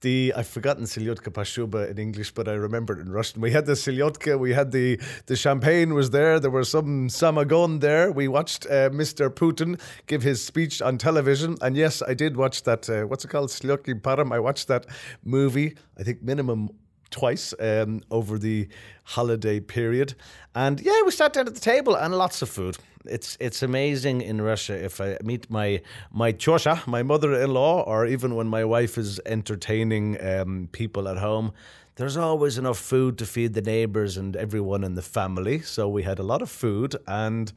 the 0.00 0.32
I've 0.36 0.48
forgotten 0.48 0.84
Silyotka 0.84 1.32
Pashuba 1.32 1.88
in 1.90 1.98
English, 1.98 2.32
but 2.32 2.48
I 2.48 2.54
remember 2.54 2.98
it 2.98 3.00
in 3.00 3.12
Russian. 3.12 3.40
We 3.40 3.52
had 3.52 3.66
the 3.66 3.72
Silyotka, 3.72 4.38
we 4.38 4.52
had 4.52 4.72
the 4.72 5.00
the 5.26 5.36
champagne 5.36 5.94
was 5.94 6.10
there. 6.10 6.40
There 6.40 6.50
was 6.50 6.70
some 6.70 7.08
samagon 7.08 7.80
there. 7.80 8.10
We 8.10 8.26
watched 8.26 8.66
uh, 8.66 8.90
Mr. 8.90 9.30
Putin 9.30 9.80
give 10.06 10.22
his 10.22 10.44
speech 10.44 10.82
on 10.82 10.98
television, 10.98 11.56
and 11.60 11.76
yes, 11.76 12.02
I 12.02 12.14
did 12.14 12.36
watch 12.36 12.64
that. 12.64 12.88
Uh, 12.90 13.02
what's 13.02 13.24
it 13.24 13.28
called, 13.28 13.50
Silyotki 13.50 14.00
Param? 14.00 14.32
I 14.32 14.40
watched 14.40 14.68
that 14.68 14.86
movie. 15.24 15.76
I 15.98 16.02
think 16.02 16.22
minimum 16.22 16.70
twice 17.12 17.54
um, 17.60 18.00
over 18.10 18.38
the 18.38 18.68
holiday 19.04 19.60
period. 19.60 20.14
And 20.54 20.80
yeah, 20.80 21.02
we 21.04 21.10
sat 21.10 21.32
down 21.32 21.46
at 21.46 21.54
the 21.54 21.60
table 21.60 21.94
and 21.94 22.14
lots 22.14 22.42
of 22.42 22.48
food. 22.48 22.76
It's 23.04 23.36
it's 23.40 23.62
amazing 23.62 24.20
in 24.22 24.40
Russia 24.40 24.84
if 24.84 25.00
I 25.00 25.18
meet 25.22 25.50
my 25.50 25.82
my 26.10 26.32
chosha, 26.32 26.86
my 26.86 27.02
mother-in-law, 27.02 27.82
or 27.82 28.06
even 28.06 28.34
when 28.34 28.46
my 28.46 28.64
wife 28.64 28.96
is 28.98 29.20
entertaining 29.26 30.16
um, 30.24 30.68
people 30.72 31.08
at 31.08 31.18
home. 31.18 31.52
There's 31.96 32.16
always 32.16 32.58
enough 32.58 32.78
food 32.78 33.18
to 33.18 33.26
feed 33.26 33.52
the 33.54 33.60
neighbors 33.60 34.16
and 34.16 34.36
everyone 34.36 34.82
in 34.82 34.94
the 34.94 35.02
family. 35.02 35.60
So 35.60 35.88
we 35.88 36.04
had 36.04 36.18
a 36.18 36.22
lot 36.22 36.42
of 36.42 36.50
food 36.50 36.96
and 37.06 37.52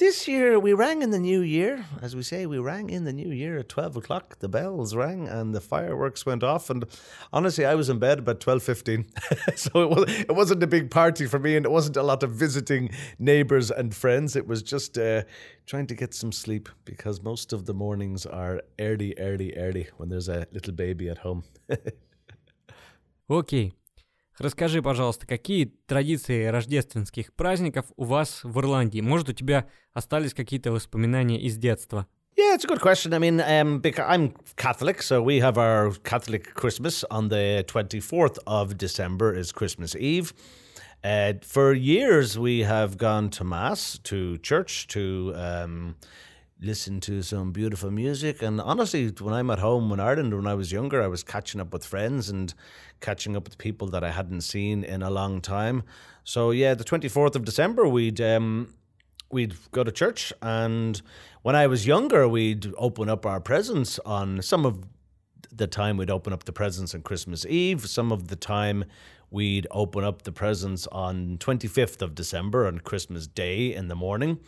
this 0.00 0.26
year 0.26 0.58
we 0.58 0.72
rang 0.72 1.02
in 1.02 1.10
the 1.10 1.18
new 1.18 1.42
year. 1.42 1.84
As 2.00 2.16
we 2.16 2.22
say, 2.22 2.46
we 2.46 2.58
rang 2.58 2.88
in 2.88 3.04
the 3.04 3.12
new 3.12 3.30
year 3.30 3.58
at 3.58 3.68
12 3.68 3.98
o'clock. 3.98 4.38
The 4.38 4.48
bells 4.48 4.96
rang 4.96 5.28
and 5.28 5.54
the 5.54 5.60
fireworks 5.60 6.24
went 6.24 6.42
off. 6.42 6.70
And 6.70 6.86
honestly, 7.34 7.66
I 7.66 7.74
was 7.74 7.90
in 7.90 7.98
bed 7.98 8.18
about 8.20 8.40
12.15. 8.40 9.56
so 9.58 9.82
it, 9.82 9.90
was, 9.90 10.20
it 10.20 10.34
wasn't 10.34 10.62
a 10.62 10.66
big 10.66 10.90
party 10.90 11.26
for 11.26 11.38
me 11.38 11.54
and 11.54 11.66
it 11.66 11.70
wasn't 11.70 11.98
a 11.98 12.02
lot 12.02 12.22
of 12.22 12.32
visiting 12.32 12.90
neighbours 13.18 13.70
and 13.70 13.94
friends. 13.94 14.36
It 14.36 14.46
was 14.46 14.62
just 14.62 14.96
uh, 14.96 15.24
trying 15.66 15.86
to 15.88 15.94
get 15.94 16.14
some 16.14 16.32
sleep 16.32 16.70
because 16.86 17.22
most 17.22 17.52
of 17.52 17.66
the 17.66 17.74
mornings 17.74 18.24
are 18.24 18.62
early, 18.80 19.14
early, 19.18 19.54
early 19.58 19.88
when 19.98 20.08
there's 20.08 20.30
a 20.30 20.46
little 20.50 20.72
baby 20.72 21.10
at 21.10 21.18
home. 21.18 21.44
Okay. 23.30 23.70
Расскажи, 24.40 24.80
пожалуйста, 24.80 25.26
какие 25.26 25.66
традиции 25.86 26.46
рождественских 26.46 27.34
праздников 27.34 27.84
у 27.96 28.04
вас 28.04 28.40
в 28.42 28.58
Ирландии? 28.58 29.02
Может, 29.02 29.28
у 29.28 29.32
тебя 29.34 29.66
остались 29.92 30.32
какие-то 30.32 30.72
воспоминания 30.72 31.38
из 31.38 31.58
детства? 31.58 32.06
Yeah, 32.38 32.54
it's 32.54 32.64
a 32.64 32.66
good 32.66 32.80
question. 32.80 33.12
I 33.12 33.18
mean, 33.18 33.42
um, 33.42 33.82
I'm 33.98 34.32
Catholic, 34.56 35.02
so 35.02 35.20
we 35.20 35.40
have 35.40 35.58
our 35.58 35.92
Catholic 36.04 36.54
Christmas 36.54 37.04
on 37.10 37.28
the 37.28 37.66
24th 37.68 38.38
of 38.46 38.78
December 38.78 39.34
is 39.34 39.52
Christmas 39.52 39.94
Eve. 39.94 40.32
Uh, 41.04 41.34
for 41.42 41.74
years, 41.74 42.38
we 42.38 42.60
have 42.60 42.96
gone 42.96 43.28
to 43.30 43.44
Mass, 43.44 43.98
to 44.04 44.38
church, 44.38 44.86
to 44.88 45.34
um, 45.36 45.96
listen 46.62 47.00
to 47.00 47.22
some 47.22 47.52
beautiful 47.52 47.90
music. 47.90 48.42
And 48.42 48.60
honestly, 48.60 49.08
when 49.18 49.32
I'm 49.32 49.50
at 49.50 49.58
home 49.58 49.90
in 49.92 50.00
Ireland, 50.00 50.34
when 50.34 50.46
I 50.46 50.54
was 50.54 50.70
younger, 50.70 51.02
I 51.02 51.06
was 51.06 51.22
catching 51.22 51.60
up 51.60 51.72
with 51.72 51.84
friends 51.84 52.28
and 52.28 52.52
catching 53.00 53.36
up 53.36 53.44
with 53.44 53.56
people 53.58 53.88
that 53.88 54.04
I 54.04 54.10
hadn't 54.10 54.42
seen 54.42 54.84
in 54.84 55.02
a 55.02 55.10
long 55.10 55.40
time. 55.40 55.82
So 56.24 56.50
yeah, 56.50 56.74
the 56.74 56.84
24th 56.84 57.34
of 57.34 57.44
December, 57.44 57.88
we'd 57.88 58.20
um, 58.20 58.74
we'd 59.30 59.54
go 59.72 59.84
to 59.84 59.92
church, 59.92 60.32
and 60.42 61.00
when 61.42 61.56
I 61.56 61.66
was 61.66 61.86
younger, 61.86 62.28
we'd 62.28 62.72
open 62.76 63.08
up 63.08 63.24
our 63.24 63.40
presents 63.40 63.98
on 64.00 64.42
some 64.42 64.66
of 64.66 64.84
the 65.52 65.66
time 65.66 65.96
we'd 65.96 66.10
open 66.10 66.32
up 66.32 66.44
the 66.44 66.52
presents 66.52 66.94
on 66.94 67.02
Christmas 67.02 67.46
Eve. 67.46 67.88
Some 67.88 68.12
of 68.12 68.28
the 68.28 68.36
time 68.36 68.84
we'd 69.30 69.66
open 69.70 70.04
up 70.04 70.22
the 70.22 70.32
presents 70.32 70.86
on 70.88 71.38
25th 71.38 72.02
of 72.02 72.14
December 72.14 72.66
on 72.66 72.78
Christmas 72.78 73.26
Day 73.26 73.74
in 73.74 73.88
the 73.88 73.94
morning. 73.94 74.40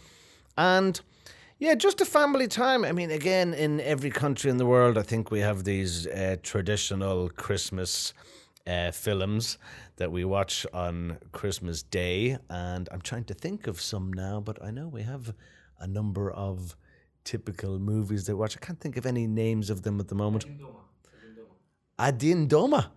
And 0.56 1.00
yeah, 1.62 1.76
just 1.76 2.00
a 2.00 2.04
family 2.04 2.48
time. 2.48 2.84
I 2.84 2.90
mean, 2.90 3.12
again, 3.12 3.54
in 3.54 3.80
every 3.80 4.10
country 4.10 4.50
in 4.50 4.56
the 4.56 4.66
world, 4.66 4.98
I 4.98 5.02
think 5.02 5.30
we 5.30 5.38
have 5.38 5.62
these 5.62 6.08
uh, 6.08 6.34
traditional 6.42 7.28
Christmas 7.28 8.14
uh, 8.66 8.90
films 8.90 9.58
that 9.94 10.10
we 10.10 10.24
watch 10.24 10.66
on 10.72 11.18
Christmas 11.30 11.84
Day. 11.84 12.36
And 12.50 12.88
I'm 12.90 13.00
trying 13.00 13.26
to 13.26 13.34
think 13.34 13.68
of 13.68 13.80
some 13.80 14.12
now, 14.12 14.40
but 14.40 14.60
I 14.60 14.72
know 14.72 14.88
we 14.88 15.02
have 15.02 15.34
a 15.78 15.86
number 15.86 16.32
of 16.32 16.74
typical 17.22 17.78
movies 17.78 18.26
that 18.26 18.36
watch. 18.36 18.56
I 18.56 18.66
can't 18.66 18.80
think 18.80 18.96
of 18.96 19.06
any 19.06 19.28
names 19.28 19.70
of 19.70 19.82
them 19.82 20.00
at 20.00 20.08
the 20.08 20.16
moment. 20.16 20.44
Adin 21.96 22.48
Doma. 22.48 22.88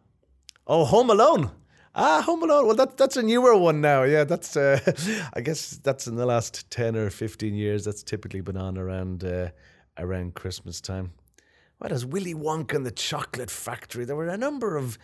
Oh, 0.65 0.85
Home 0.85 1.11
Alone. 1.11 1.51
Ah, 1.97 2.21
Home 2.23 2.43
Alone. 2.43 2.67
Well, 2.67 2.75
that, 2.75 2.97
that's 2.97 3.15
a 3.15 3.23
newer 3.23 3.55
one 3.55 3.79
now. 3.79 4.03
Yeah, 4.03 4.25
that's, 4.25 4.57
uh, 4.57 4.79
I 5.33 5.39
guess 5.39 5.79
that's 5.81 6.07
in 6.07 6.15
the 6.15 6.25
last 6.25 6.69
10 6.69 6.97
or 6.97 7.09
15 7.09 7.53
years. 7.53 7.85
That's 7.85 8.03
typically 8.03 8.41
been 8.41 8.57
on 8.57 8.77
around, 8.77 9.23
uh, 9.23 9.49
around 9.97 10.35
Christmas 10.35 10.81
time. 10.81 11.13
What 11.77 11.93
is 11.93 12.05
Willy 12.05 12.33
Wonka 12.33 12.75
and 12.75 12.85
the 12.85 12.91
Chocolate 12.91 13.49
Factory? 13.49 14.03
There 14.03 14.15
were 14.15 14.27
a 14.27 14.37
number 14.37 14.75
of 14.75 14.97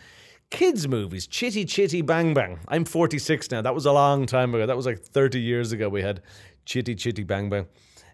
kids' 0.49 0.85
movies. 0.87 1.27
Chitty 1.27 1.63
Chitty 1.63 2.01
Bang 2.01 2.33
Bang. 2.33 2.59
I'm 2.67 2.83
46 2.83 3.51
now. 3.51 3.61
That 3.61 3.73
was 3.73 3.85
a 3.85 3.93
long 3.93 4.25
time 4.25 4.53
ago. 4.53 4.65
That 4.65 4.75
was 4.75 4.85
like 4.85 4.99
30 4.99 5.39
years 5.39 5.71
ago. 5.71 5.87
We 5.87 6.01
had 6.01 6.21
Chitty 6.65 6.95
Chitty 6.95 7.23
Bang 7.23 7.49
Bang. 7.49 7.67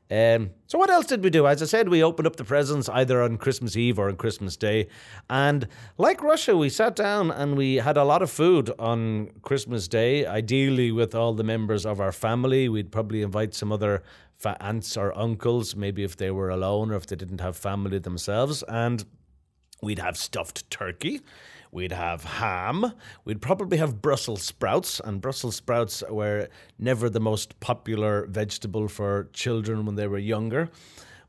Um, 0.10 0.52
so 0.68 0.78
what 0.78 0.90
else 0.90 1.06
did 1.06 1.22
we 1.22 1.30
do? 1.30 1.48
As 1.48 1.62
I 1.62 1.66
said, 1.66 1.90
we 1.90 2.02
opened 2.02 2.28
up 2.28 2.38
the 2.38 2.46
presents 2.46 2.88
either 2.88 3.22
on 3.22 3.38
Christmas 3.38 3.76
Eve 3.76 4.00
or 4.00 4.08
on 4.08 4.16
Christmas 4.16 4.56
Day, 4.56 4.88
and 5.30 5.68
like 5.98 6.24
Russia, 6.24 6.56
we 6.56 6.70
sat 6.70 6.96
down 6.96 7.30
and 7.30 7.58
we 7.58 7.76
had 7.76 7.98
a 7.98 8.06
lot 8.06 8.22
of 8.22 8.32
food 8.32 8.72
on 8.80 9.30
Christmas 9.42 9.88
Day. 9.88 10.26
Ideally, 10.26 10.92
with 10.92 11.14
all 11.14 11.34
the 11.34 11.44
members 11.44 11.86
of 11.86 12.00
our 12.00 12.14
family, 12.14 12.70
we'd 12.70 12.92
probably 12.92 13.22
invite 13.22 13.54
some 13.54 13.72
other 13.72 14.02
aunts 14.62 14.96
or 14.96 15.18
uncles, 15.18 15.76
maybe 15.76 16.04
if 16.04 16.16
they 16.16 16.32
were 16.32 16.50
alone 16.50 16.92
or 16.92 16.96
if 16.96 17.08
they 17.08 17.16
didn't 17.16 17.42
have 17.42 17.58
family 17.58 18.00
themselves, 18.00 18.64
and 18.70 19.04
we'd 19.82 20.00
have 20.00 20.18
stuffed 20.18 20.70
turkey. 20.70 21.22
We'd 21.72 21.92
have 21.92 22.24
ham. 22.24 22.94
We'd 23.26 23.42
probably 23.42 23.78
have 23.78 24.02
Brussels 24.02 24.42
sprouts, 24.42 25.00
and 25.04 25.22
Brussels 25.22 25.56
sprouts 25.56 26.04
were 26.10 26.48
never 26.80 27.10
the 27.10 27.20
most 27.20 27.60
popular 27.60 28.26
vegetable 28.28 28.88
for 28.88 29.30
children 29.34 29.86
when 29.86 29.96
they 29.96 30.08
were 30.08 30.18
younger. 30.18 30.70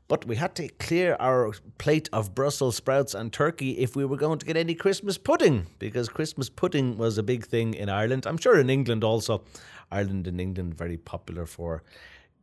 But 0.07 0.25
we 0.25 0.37
had 0.37 0.55
to 0.55 0.67
clear 0.67 1.15
our 1.19 1.51
plate 1.77 2.09
of 2.11 2.33
Brussels 2.33 2.75
sprouts 2.75 3.13
and 3.13 3.31
turkey 3.31 3.77
if 3.77 3.95
we 3.95 4.05
were 4.05 4.17
going 4.17 4.39
to 4.39 4.45
get 4.45 4.57
any 4.57 4.73
Christmas 4.73 5.19
pudding, 5.19 5.67
because 5.77 6.09
Christmas 6.09 6.49
pudding 6.49 6.97
was 6.97 7.19
a 7.19 7.23
big 7.23 7.45
thing 7.45 7.75
in 7.75 7.89
Ireland. 7.89 8.25
I'm 8.25 8.37
sure 8.37 8.59
in 8.59 8.71
England 8.71 9.03
also. 9.03 9.43
Ireland 9.91 10.25
and 10.25 10.41
England 10.41 10.75
very 10.75 10.97
popular 10.97 11.45
for 11.45 11.83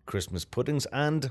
Christmas 0.06 0.44
puddings. 0.44 0.86
And 0.92 1.30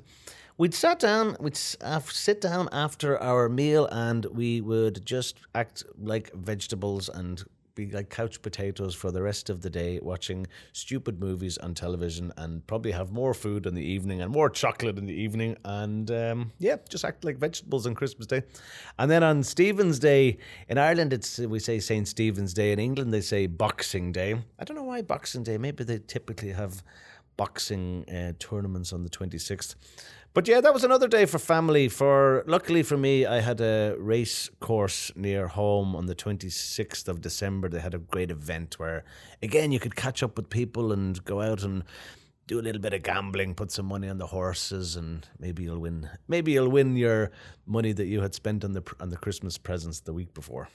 we'd 0.58 0.74
sat 0.74 1.00
down, 1.00 1.36
we'd 1.40 1.58
sit 1.58 2.42
down 2.42 2.70
after 2.72 3.22
our 3.22 3.50
meal, 3.50 3.88
and 3.92 4.26
we 4.26 4.62
would 4.62 5.06
just 5.06 5.38
act 5.54 5.84
like 5.98 6.34
vegetables 6.34 7.10
and 7.10 7.44
be 7.76 7.92
like 7.92 8.10
couch 8.10 8.42
potatoes 8.42 8.96
for 8.96 9.12
the 9.12 9.22
rest 9.22 9.50
of 9.50 9.62
the 9.62 9.70
day, 9.70 10.00
watching 10.02 10.48
stupid 10.72 11.20
movies 11.20 11.58
on 11.58 11.74
television, 11.74 12.32
and 12.38 12.66
probably 12.68 12.92
have 12.92 13.12
more 13.12 13.34
food 13.34 13.66
in 13.66 13.76
the 13.76 13.84
evening 13.84 14.22
and 14.22 14.32
more 14.32 14.50
chocolate 14.50 14.98
in 14.98 15.06
the 15.06 15.14
evening, 15.14 15.58
and 15.66 16.10
um, 16.10 16.52
yeah, 16.58 16.78
just 16.90 17.04
act 17.04 17.26
like 17.26 17.38
vegetables 17.38 17.86
on 17.86 17.94
Christmas 17.94 18.28
Day. 18.28 18.44
And 18.98 19.12
then 19.12 19.24
on 19.24 19.44
Stephen's 19.44 20.00
Day 20.00 20.38
in 20.70 20.78
Ireland, 20.78 21.12
it's 21.12 21.38
we 21.40 21.60
say 21.60 21.80
Saint 21.80 22.08
Stephen's 22.08 22.54
Day. 22.54 22.72
In 22.72 22.80
England, 22.80 23.14
they 23.14 23.22
say 23.22 23.46
Boxing 23.46 24.14
Day. 24.14 24.36
I 24.58 24.64
don't 24.64 24.78
know 24.78 24.84
why 24.84 25.02
Boxing 25.02 25.44
Day. 25.44 25.58
Maybe 25.58 25.84
they 25.84 26.00
typically 26.00 26.54
have 26.54 26.82
boxing 27.37 28.05
uh, 28.09 28.33
tournaments 28.39 28.93
on 28.93 29.03
the 29.03 29.11
26th. 29.11 29.75
But 30.33 30.47
yeah, 30.47 30.61
that 30.61 30.73
was 30.73 30.85
another 30.85 31.09
day 31.09 31.27
for 31.27 31.39
family. 31.39 31.89
For 31.89 32.45
luckily 32.47 32.85
for 32.85 32.97
me, 32.97 33.27
I 33.27 33.41
had 33.41 33.61
a 33.61 33.97
race 33.99 34.49
course 34.61 35.11
near 35.17 35.49
home 35.49 35.97
on 35.97 36.07
the 36.07 36.15
26th 36.15 37.09
of 37.09 37.21
December. 37.21 37.69
They 37.69 37.81
had 37.81 37.95
a 37.95 37.99
great 37.99 38.31
event 38.31 38.79
where, 38.79 39.03
again, 39.43 39.73
you 39.73 39.81
could 39.81 39.97
catch 39.97 40.23
up 40.23 40.37
with 40.37 40.49
people 40.49 40.93
and 40.93 41.25
go 41.25 41.41
out 41.41 41.65
and 41.65 41.83
do 42.47 42.61
a 42.61 42.63
little 42.63 42.81
bit 42.81 42.93
of 42.93 43.03
gambling, 43.03 43.55
put 43.55 43.73
some 43.73 43.87
money 43.87 44.09
on 44.09 44.19
the 44.19 44.27
horses, 44.27 44.95
and 44.95 45.27
maybe 45.39 45.65
you'll 45.65 45.81
win. 45.81 46.09
Maybe 46.29 46.53
you'll 46.53 46.69
win 46.69 46.97
your 46.97 47.31
money 47.67 47.93
that 47.93 48.07
you 48.07 48.21
had 48.21 48.35
spent 48.35 48.65
on 48.65 48.73
the 48.73 48.83
on 49.01 49.09
the 49.11 49.17
Christmas 49.17 49.59
presents 49.59 50.01
the 50.01 50.13
week 50.13 50.33
before. 50.35 50.69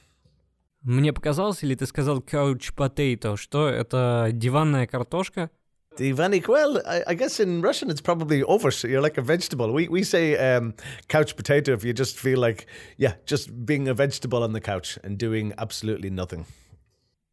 Мне 0.83 1.13
показалось, 1.13 1.63
или 1.63 1.75
ты 1.75 1.85
сказал 1.87 2.21
couch 2.21 2.73
potato, 2.75 3.37
что 3.37 3.67
это 3.69 4.29
диванная 4.31 4.85
картошка? 4.85 5.49
Divanik, 5.96 6.46
well, 6.46 6.80
I, 6.86 7.02
I, 7.08 7.14
guess 7.14 7.40
in 7.40 7.62
Russian 7.62 7.90
it's 7.90 8.00
probably 8.00 8.42
over. 8.44 8.70
So 8.70 8.86
you're 8.86 9.02
like 9.02 9.18
a 9.18 9.22
vegetable. 9.22 9.72
We 9.72 9.88
we 9.88 10.04
say 10.04 10.36
um, 10.36 10.74
couch 11.08 11.36
potato 11.36 11.72
if 11.72 11.84
you 11.84 11.92
just 11.92 12.16
feel 12.16 12.38
like, 12.38 12.66
yeah, 12.96 13.14
just 13.26 13.66
being 13.66 13.88
a 13.88 13.94
vegetable 13.94 14.42
on 14.42 14.52
the 14.52 14.60
couch 14.60 14.98
and 15.02 15.18
doing 15.18 15.52
absolutely 15.58 16.10
nothing. 16.10 16.46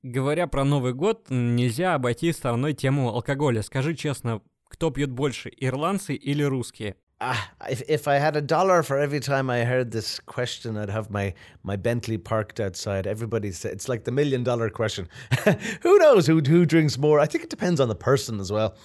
Говоря 0.03 0.47
про 0.47 0.63
Новый 0.63 0.93
год, 0.93 1.27
нельзя 1.29 1.93
обойти 1.93 2.31
стороной 2.31 2.73
тему 2.73 3.09
алкоголя. 3.09 3.61
Скажи 3.61 3.93
честно, 3.95 4.41
кто 4.69 4.89
пьет 4.89 5.11
больше, 5.11 5.51
ирландцы 5.55 6.15
или 6.15 6.43
русские? 6.43 6.95
Ah, 7.19 7.49
if, 7.67 7.81
if 7.89 8.07
I 8.07 8.15
had 8.15 8.35
a 8.35 8.41
dollar 8.41 8.83
for 8.83 8.99
every 8.99 9.19
time 9.19 9.49
I 9.49 9.63
heard 9.63 9.89
this 9.89 10.19
question, 10.19 10.77
I'd 10.77 10.91
have 10.91 11.09
my, 11.09 11.33
my 11.63 11.75
Bentley 11.75 12.19
parked 12.19 12.59
outside. 12.59 13.07
Everybody 13.07 13.51
said 13.51 13.71
it's 13.71 13.89
like 13.89 14.03
the 14.03 14.11
million 14.11 14.43
dollar 14.43 14.69
question. 14.69 15.09
who 15.81 15.97
knows 15.97 16.27
who 16.27 16.41
who 16.41 16.65
drinks 16.65 16.97
more? 16.97 17.19
I 17.19 17.25
think 17.25 17.43
it 17.43 17.49
depends 17.49 17.79
on 17.79 17.87
the 17.87 17.95
person 17.95 18.39
as 18.39 18.51
well. 18.51 18.75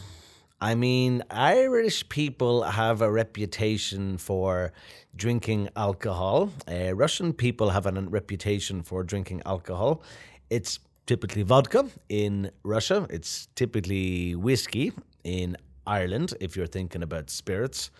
I 0.62 0.74
mean, 0.74 1.22
Irish 1.30 2.08
people 2.08 2.62
have 2.62 3.02
a 3.02 3.10
reputation 3.10 4.16
for 4.16 4.72
drinking 5.14 5.68
alcohol. 5.76 6.50
Uh, 6.66 6.94
Russian 6.94 7.34
people 7.34 7.70
have 7.70 7.84
a 7.84 7.92
reputation 7.92 8.82
for 8.82 9.02
drinking 9.02 9.42
alcohol. 9.44 10.02
It's 10.48 10.78
typically 11.06 11.42
vodka 11.42 11.86
in 12.08 12.50
Russia. 12.62 13.06
It's 13.10 13.48
typically 13.56 14.36
whiskey 14.36 14.92
in 15.24 15.56
Ireland, 15.86 16.34
if 16.40 16.56
you're 16.56 16.66
thinking 16.66 17.02
about 17.02 17.30
spirits. 17.30 17.90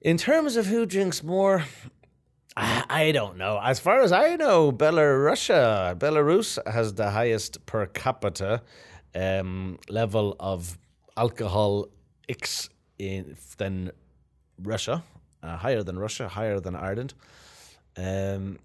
In 0.00 0.16
terms 0.16 0.56
of 0.56 0.66
who 0.66 0.86
drinks 0.86 1.22
more, 1.22 1.64
I 2.56 3.12
don't 3.12 3.36
know. 3.36 3.60
As 3.62 3.80
far 3.80 4.00
as 4.00 4.12
I 4.12 4.36
know, 4.36 4.72
Belarus, 4.72 5.50
Belarus 5.98 6.58
has 6.66 6.94
the 6.94 7.10
highest 7.10 7.66
per 7.66 7.86
capita 7.86 8.62
um, 9.14 9.78
level 9.88 10.36
of 10.40 10.78
alcohol 11.16 11.88
X 12.28 12.68
in, 12.98 13.36
than 13.58 13.90
Russia, 14.62 15.02
uh, 15.42 15.56
higher 15.56 15.82
than 15.82 15.98
Russia, 15.98 16.28
higher 16.28 16.60
than 16.60 16.74
Ireland. 16.74 17.14
Um, 17.96 18.58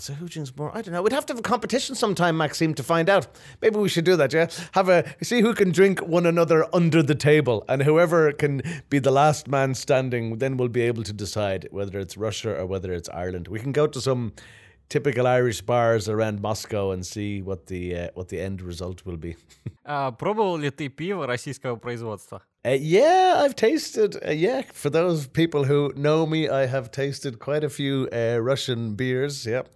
so 0.00 0.14
who 0.14 0.28
drinks 0.28 0.52
more? 0.56 0.70
I 0.76 0.82
don't 0.82 0.92
know. 0.92 1.02
We'd 1.02 1.12
have 1.12 1.26
to 1.26 1.32
have 1.32 1.38
a 1.38 1.42
competition 1.42 1.94
sometime, 1.94 2.36
Maxime, 2.36 2.74
to 2.74 2.82
find 2.82 3.08
out. 3.08 3.28
Maybe 3.60 3.76
we 3.76 3.88
should 3.88 4.04
do 4.04 4.16
that, 4.16 4.32
yeah? 4.32 4.48
Have 4.72 4.88
a 4.88 5.04
see 5.22 5.40
who 5.40 5.54
can 5.54 5.70
drink 5.70 6.00
one 6.00 6.26
another 6.26 6.66
under 6.74 7.02
the 7.02 7.14
table, 7.14 7.64
and 7.68 7.82
whoever 7.82 8.32
can 8.32 8.62
be 8.88 8.98
the 8.98 9.10
last 9.10 9.48
man 9.48 9.74
standing, 9.74 10.38
then 10.38 10.56
we'll 10.56 10.68
be 10.68 10.82
able 10.82 11.04
to 11.04 11.12
decide 11.12 11.68
whether 11.70 11.98
it's 11.98 12.16
Russia 12.16 12.56
or 12.56 12.66
whether 12.66 12.92
it's 12.92 13.08
Ireland. 13.10 13.48
We 13.48 13.60
can 13.60 13.72
go 13.72 13.86
to 13.86 14.00
some 14.00 14.32
typical 14.89 15.27
Irish 15.27 15.61
bars 15.61 16.07
around 16.07 16.41
Moscow 16.41 16.91
and 16.91 17.05
see 17.05 17.41
what 17.41 17.67
the 17.67 17.95
uh, 17.95 18.07
what 18.13 18.29
the 18.29 18.39
end 18.39 18.61
result 18.61 19.05
will 19.05 19.17
be. 19.17 19.35
uh, 19.85 20.11
пробовал 20.11 20.57
ли 20.57 20.69
ты 20.69 20.89
пиво 20.89 21.25
российского 21.27 21.75
производства? 21.77 22.41
Uh, 22.65 22.71
yeah, 22.79 23.41
I've 23.43 23.55
tasted. 23.55 24.17
Uh, 24.25 24.31
yeah, 24.31 24.63
for 24.73 24.89
those 24.89 25.27
people 25.27 25.65
who 25.65 25.93
know 25.95 26.25
me, 26.25 26.49
I 26.49 26.65
have 26.65 26.89
tasted 26.91 27.39
quite 27.39 27.63
a 27.63 27.69
few 27.69 28.09
uh, 28.11 28.39
Russian 28.41 28.95
beers. 28.95 29.45
Yep. 29.45 29.69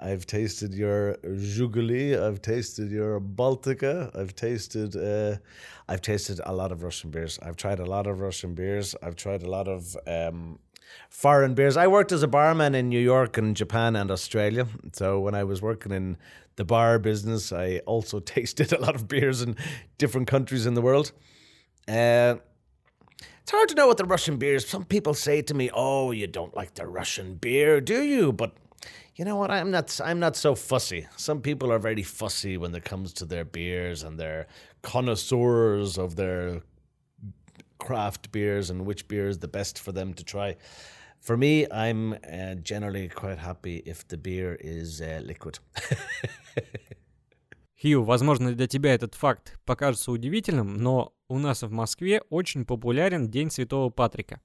I've 0.00 0.26
tasted 0.26 0.74
your 0.74 1.16
Zhuguli. 1.24 2.20
I've 2.20 2.42
tasted 2.42 2.90
your 2.90 3.20
Baltica. 3.20 4.10
I've 4.18 4.34
tasted. 4.34 4.96
Uh, 4.96 5.38
I've 5.88 6.02
tasted 6.02 6.40
a 6.44 6.52
lot 6.52 6.72
of 6.72 6.82
Russian 6.82 7.10
beers. 7.10 7.38
I've 7.40 7.56
tried 7.56 7.78
a 7.78 7.86
lot 7.86 8.06
of 8.06 8.20
Russian 8.20 8.54
beers. 8.54 8.94
I've 9.02 9.16
tried 9.16 9.42
a 9.42 9.48
lot 9.48 9.68
of 9.68 9.96
um, 10.06 10.58
foreign 11.09 11.53
beers. 11.53 11.77
I 11.77 11.87
worked 11.87 12.11
as 12.11 12.23
a 12.23 12.27
barman 12.27 12.75
in 12.75 12.89
New 12.89 12.99
York 12.99 13.37
and 13.37 13.55
Japan 13.55 13.95
and 13.95 14.11
Australia. 14.11 14.67
So 14.93 15.19
when 15.19 15.35
I 15.35 15.43
was 15.43 15.61
working 15.61 15.91
in 15.91 16.17
the 16.55 16.65
bar 16.65 16.99
business, 16.99 17.51
I 17.51 17.79
also 17.85 18.19
tasted 18.35 18.73
a 18.73 18.79
lot 18.79 18.95
of 18.95 19.07
beers 19.07 19.41
in 19.41 19.55
different 19.97 20.27
countries 20.27 20.65
in 20.65 20.73
the 20.73 20.81
world. 20.81 21.11
Uh, 21.87 22.35
it's 23.41 23.51
hard 23.51 23.69
to 23.69 23.75
know 23.75 23.87
what 23.87 23.97
the 23.97 24.05
Russian 24.05 24.37
beers. 24.37 24.67
Some 24.67 24.85
people 24.85 25.15
say 25.15 25.41
to 25.41 25.55
me, 25.55 25.71
"Oh, 25.73 26.11
you 26.11 26.27
don't 26.27 26.55
like 26.55 26.75
the 26.75 26.85
Russian 26.85 27.33
beer, 27.33 27.81
do 27.81 28.03
you?" 28.03 28.31
But 28.31 28.55
you 29.15 29.25
know 29.25 29.37
what? 29.37 29.49
I'm 29.49 29.71
not. 29.71 29.99
I'm 30.05 30.19
not 30.19 30.35
so 30.35 30.53
fussy. 30.53 31.07
Some 31.17 31.41
people 31.41 31.71
are 31.73 31.79
very 31.79 32.03
fussy 32.03 32.57
when 32.57 32.75
it 32.75 32.85
comes 32.85 33.11
to 33.13 33.25
their 33.25 33.45
beers, 33.45 34.03
and 34.03 34.19
they're 34.19 34.45
connoisseurs 34.83 35.97
of 35.97 36.15
their 36.15 36.61
craft 37.79 38.31
beers 38.31 38.69
and 38.69 38.85
which 38.85 39.07
beer 39.07 39.27
is 39.27 39.39
the 39.39 39.47
best 39.47 39.79
for 39.79 39.91
them 39.91 40.13
to 40.13 40.23
try. 40.23 40.55
For 41.19 41.35
me, 41.35 41.65
I'm 41.71 42.13
uh, 42.13 42.55
generally 42.63 43.09
quite 43.09 43.39
happy 43.39 43.81
if 43.85 44.07
the 44.07 44.17
beer 44.17 44.57
is 44.59 45.01
uh, 45.01 45.21
liquid. 45.23 45.59
Хью, 47.81 48.03
возможно, 48.03 48.53
для 48.53 48.67
тебя 48.67 48.93
этот 48.93 49.15
факт 49.15 49.57
покажется 49.65 50.11
удивительным, 50.11 50.75
но 50.75 51.13
у 51.29 51.39
нас 51.39 51.63
в 51.63 51.71
Москве 51.71 52.21
очень 52.29 52.65
популярен 52.65 53.29
День 53.29 53.49
Святого 53.49 53.89
Патрика. 53.89 54.41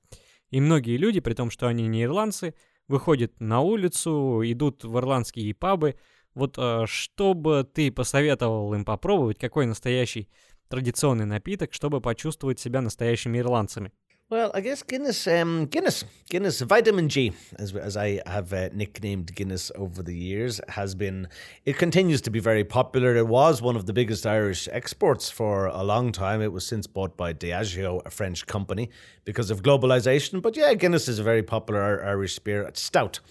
И 0.51 0.61
многие 0.61 0.97
люди, 0.97 1.18
при 1.20 1.35
том, 1.35 1.51
что 1.51 1.66
они 1.66 1.88
не 1.88 2.05
ирландцы, 2.05 2.55
выходят 2.87 3.40
на 3.40 3.61
улицу, 3.61 4.40
идут 4.44 4.85
в 4.85 4.97
ирландские 4.99 5.53
пабы. 5.55 5.97
Вот 6.35 6.57
э, 6.59 6.85
что 6.87 7.35
бы 7.35 7.64
ты 7.64 7.90
посоветовал 7.90 8.73
им 8.75 8.85
попробовать, 8.85 9.38
какой 9.38 9.66
настоящий 9.66 10.29
традиционный 10.69 11.25
напиток, 11.25 11.73
чтобы 11.73 12.01
почувствовать 12.01 12.60
себя 12.60 12.82
настоящими 12.82 13.39
ирландцами? 13.39 13.91
Well, 14.32 14.51
I 14.53 14.62
guess 14.62 14.84
Guinness, 14.84 15.25
um, 15.25 15.65
Guinness, 15.65 16.05
Guinness, 16.29 16.62
vitamin 16.62 17.10
G, 17.10 17.34
as, 17.58 17.75
as 17.75 17.97
I 17.97 18.21
have 18.27 18.53
uh, 18.53 18.69
nicknamed 18.71 19.34
Guinness 19.34 19.71
over 19.73 20.03
the 20.03 20.13
years, 20.13 20.62
has 20.67 20.93
been, 20.93 21.27
it 21.65 21.79
continues 21.79 22.21
to 22.21 22.29
be 22.29 22.39
very 22.39 22.63
popular. 22.63 23.15
It 23.15 23.27
was 23.27 23.60
one 23.60 23.75
of 23.75 23.88
the 23.88 23.93
biggest 23.93 24.27
Irish 24.27 24.69
exports 24.71 25.32
for 25.32 25.65
a 25.65 25.84
long 25.84 26.12
time. 26.12 26.43
It 26.43 26.51
was 26.51 26.63
since 26.63 26.86
bought 26.86 27.17
by 27.17 27.34
Diageo, 27.34 28.05
a 28.05 28.12
French 28.12 28.45
company, 28.45 28.91
because 29.25 29.49
of 29.49 29.63
globalization. 29.63 30.43
But 30.43 30.55
yeah, 30.55 30.75
Guinness 30.75 31.08
is 31.08 31.17
a 31.17 31.23
very 31.23 31.41
popular 31.41 32.05
Irish 32.05 32.36
spirit, 32.36 32.77
stout 32.77 33.21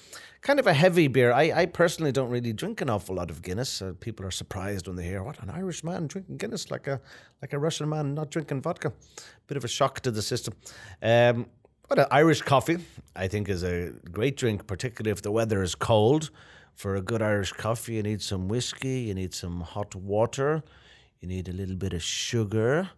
kind 0.43 0.60
of 0.60 0.67
a 0.67 0.73
heavy 0.73 1.08
beer. 1.08 1.32
I, 1.32 1.51
I 1.62 1.65
personally 1.65 2.12
don't 2.12 2.29
really 2.29 2.53
drink 2.53 2.82
an 2.82 2.89
awful 2.89 3.15
lot 3.15 3.32
of 3.32 3.41
Guinness. 3.41 3.82
Uh, 3.82 3.93
people 3.99 4.25
are 4.25 4.32
surprised 4.32 4.88
when 4.88 4.97
they 4.97 5.06
hear 5.06 5.23
what 5.23 5.41
an 5.41 5.49
Irish 5.49 5.84
man 5.84 6.08
drinking 6.08 6.38
Guinness 6.38 6.69
like 6.69 6.86
a 6.88 6.99
like 7.41 7.53
a 7.53 7.60
Russian 7.60 7.89
man 7.89 8.13
not 8.13 8.29
drinking 8.29 8.62
vodka. 8.62 8.91
Bit 9.47 9.58
of 9.58 9.63
a 9.63 9.67
shock 9.67 10.01
to 10.01 10.12
the 10.12 10.21
system. 10.21 10.53
Um, 11.01 11.47
but 11.89 11.99
an 11.99 12.06
Irish 12.12 12.41
coffee, 12.41 12.77
I 13.15 13.27
think, 13.27 13.49
is 13.49 13.63
a 13.63 13.91
great 14.12 14.38
drink, 14.38 14.67
particularly 14.67 15.12
if 15.12 15.21
the 15.21 15.32
weather 15.32 15.63
is 15.63 15.75
cold. 15.75 16.29
For 16.75 16.95
a 16.95 17.01
good 17.01 17.21
Irish 17.21 17.53
coffee, 17.53 17.95
you 17.95 18.03
need 18.03 18.21
some 18.21 18.47
whiskey, 18.47 19.01
you 19.01 19.13
need 19.13 19.34
some 19.34 19.62
hot 19.62 19.93
water, 19.93 20.63
you 21.21 21.27
need 21.27 21.47
a 21.47 21.53
little 21.53 21.75
bit 21.75 21.93
of 21.93 22.01
sugar, 22.01 22.89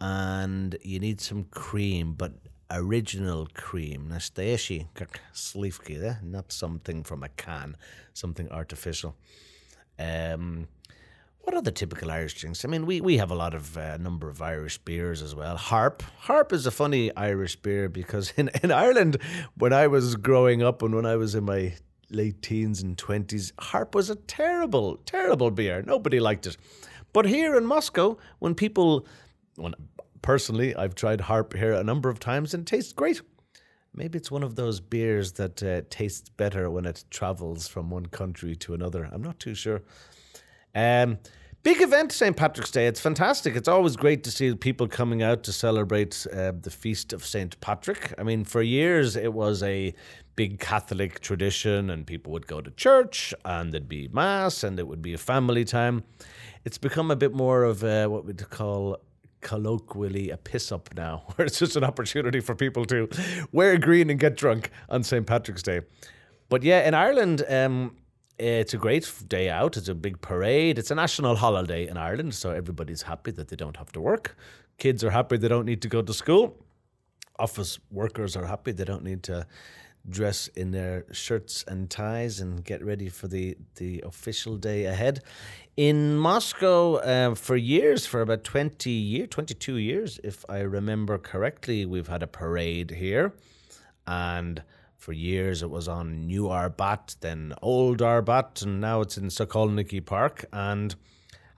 and 0.00 0.74
you 0.82 0.98
need 0.98 1.20
some 1.20 1.44
cream. 1.50 2.14
But 2.14 2.32
original 2.69 3.47
cream, 3.53 4.09
nastoящий, 4.09 4.87
как 4.93 5.19
сливки, 5.33 6.01
yeah? 6.01 6.17
not 6.23 6.51
something 6.51 7.03
from 7.03 7.23
a 7.23 7.29
can, 7.29 7.77
something 8.13 8.49
artificial. 8.51 9.15
Um, 9.99 10.67
what 11.41 11.53
are 11.53 11.61
the 11.61 11.71
typical 11.71 12.09
Irish 12.09 12.33
drinks? 12.41 12.65
I 12.65 12.67
mean, 12.67 12.87
we, 12.87 13.01
we 13.01 13.17
have 13.17 13.29
a 13.29 13.35
lot 13.35 13.53
of 13.53 13.77
uh, 13.77 13.97
number 13.97 14.29
of 14.29 14.41
Irish 14.41 14.79
beers 14.79 15.21
as 15.21 15.35
well. 15.35 15.57
Harp, 15.57 16.01
Harp 16.21 16.51
is 16.51 16.65
a 16.65 16.71
funny 16.71 17.15
Irish 17.15 17.55
beer 17.55 17.87
because 17.87 18.33
in, 18.35 18.49
in 18.63 18.71
Ireland, 18.71 19.17
when 19.55 19.71
I 19.71 19.85
was 19.85 20.15
growing 20.15 20.63
up 20.63 20.81
and 20.81 20.95
when 20.95 21.05
I 21.05 21.17
was 21.17 21.35
in 21.35 21.43
my 21.45 21.75
late 22.09 22.41
teens 22.41 22.81
and 22.81 22.97
twenties, 22.97 23.53
Harp 23.59 23.93
was 23.93 24.09
a 24.09 24.15
terrible, 24.15 24.97
terrible 25.05 25.51
beer. 25.51 25.83
Nobody 25.85 26.19
liked 26.19 26.47
it. 26.47 26.57
But 27.13 27.27
here 27.27 27.55
in 27.55 27.65
Moscow, 27.65 28.17
when 28.39 28.55
people, 28.55 29.05
when 29.55 29.75
Personally, 30.22 30.74
I've 30.74 30.94
tried 30.94 31.22
Harp 31.22 31.54
here 31.54 31.72
a 31.72 31.84
number 31.84 32.08
of 32.08 32.18
times 32.18 32.54
and 32.54 32.62
it 32.62 32.66
tastes 32.66 32.92
great. 32.92 33.22
Maybe 33.94 34.18
it's 34.18 34.30
one 34.30 34.42
of 34.42 34.54
those 34.54 34.80
beers 34.80 35.32
that 35.32 35.62
uh, 35.62 35.82
tastes 35.90 36.28
better 36.28 36.70
when 36.70 36.84
it 36.84 37.04
travels 37.10 37.66
from 37.66 37.90
one 37.90 38.06
country 38.06 38.54
to 38.56 38.74
another. 38.74 39.08
I'm 39.10 39.22
not 39.22 39.40
too 39.40 39.54
sure. 39.54 39.82
Um, 40.74 41.18
big 41.64 41.82
event, 41.82 42.12
St. 42.12 42.36
Patrick's 42.36 42.70
Day. 42.70 42.86
It's 42.86 43.00
fantastic. 43.00 43.56
It's 43.56 43.66
always 43.66 43.96
great 43.96 44.22
to 44.24 44.30
see 44.30 44.54
people 44.54 44.86
coming 44.86 45.22
out 45.22 45.42
to 45.44 45.52
celebrate 45.52 46.24
uh, 46.32 46.52
the 46.60 46.70
feast 46.70 47.12
of 47.12 47.24
St. 47.24 47.60
Patrick. 47.60 48.14
I 48.16 48.22
mean, 48.22 48.44
for 48.44 48.62
years 48.62 49.16
it 49.16 49.32
was 49.32 49.62
a 49.64 49.92
big 50.36 50.60
Catholic 50.60 51.20
tradition, 51.20 51.90
and 51.90 52.06
people 52.06 52.32
would 52.32 52.46
go 52.46 52.60
to 52.60 52.70
church, 52.70 53.34
and 53.44 53.72
there'd 53.72 53.88
be 53.88 54.08
mass, 54.08 54.62
and 54.62 54.78
it 54.78 54.86
would 54.86 55.02
be 55.02 55.14
a 55.14 55.18
family 55.18 55.64
time. 55.64 56.04
It's 56.64 56.78
become 56.78 57.10
a 57.10 57.16
bit 57.16 57.34
more 57.34 57.64
of 57.64 57.82
a, 57.82 58.06
what 58.06 58.24
we'd 58.24 58.48
call 58.48 59.00
colloquially 59.40 60.30
a 60.30 60.36
piss 60.36 60.72
up 60.72 60.94
now, 60.94 61.24
where 61.34 61.46
it's 61.46 61.58
just 61.58 61.76
an 61.76 61.84
opportunity 61.84 62.40
for 62.40 62.54
people 62.54 62.84
to 62.86 63.08
wear 63.52 63.78
green 63.78 64.10
and 64.10 64.18
get 64.18 64.36
drunk 64.36 64.70
on 64.88 65.02
St. 65.02 65.26
Patrick's 65.26 65.62
Day. 65.62 65.80
But 66.48 66.62
yeah, 66.62 66.86
in 66.86 66.94
Ireland, 66.94 67.44
um, 67.48 67.96
it's 68.38 68.74
a 68.74 68.78
great 68.78 69.12
day 69.28 69.50
out. 69.50 69.76
It's 69.76 69.88
a 69.88 69.94
big 69.94 70.20
parade. 70.20 70.78
It's 70.78 70.90
a 70.90 70.94
national 70.94 71.36
holiday 71.36 71.86
in 71.86 71.96
Ireland, 71.96 72.34
so 72.34 72.50
everybody's 72.50 73.02
happy 73.02 73.30
that 73.32 73.48
they 73.48 73.56
don't 73.56 73.76
have 73.76 73.92
to 73.92 74.00
work. 74.00 74.36
Kids 74.78 75.04
are 75.04 75.10
happy 75.10 75.36
they 75.36 75.48
don't 75.48 75.66
need 75.66 75.82
to 75.82 75.88
go 75.88 76.00
to 76.02 76.12
school. 76.12 76.56
Office 77.38 77.78
workers 77.90 78.36
are 78.36 78.46
happy 78.46 78.72
they 78.72 78.84
don't 78.84 79.04
need 79.04 79.22
to 79.24 79.46
dress 80.10 80.48
in 80.48 80.72
their 80.72 81.04
shirts 81.12 81.64
and 81.66 81.88
ties 81.90 82.40
and 82.40 82.64
get 82.64 82.84
ready 82.84 83.08
for 83.08 83.28
the, 83.28 83.56
the 83.76 84.02
official 84.06 84.56
day 84.56 84.84
ahead. 84.84 85.20
In 85.76 86.16
Moscow, 86.16 86.96
uh, 86.96 87.34
for 87.34 87.56
years, 87.56 88.06
for 88.06 88.20
about 88.20 88.44
20 88.44 88.90
years, 88.90 89.28
22 89.30 89.76
years, 89.76 90.20
if 90.22 90.44
I 90.48 90.58
remember 90.58 91.16
correctly, 91.16 91.86
we've 91.86 92.08
had 92.08 92.22
a 92.22 92.26
parade 92.26 92.90
here. 92.90 93.32
And 94.06 94.62
for 94.96 95.12
years 95.12 95.62
it 95.62 95.70
was 95.70 95.88
on 95.88 96.26
New 96.26 96.44
Arbat, 96.44 97.16
then 97.20 97.54
Old 97.62 97.98
Arbat, 97.98 98.62
and 98.62 98.80
now 98.80 99.00
it's 99.00 99.16
in 99.16 99.28
Sokolniki 99.28 100.04
Park. 100.04 100.44
And 100.52 100.94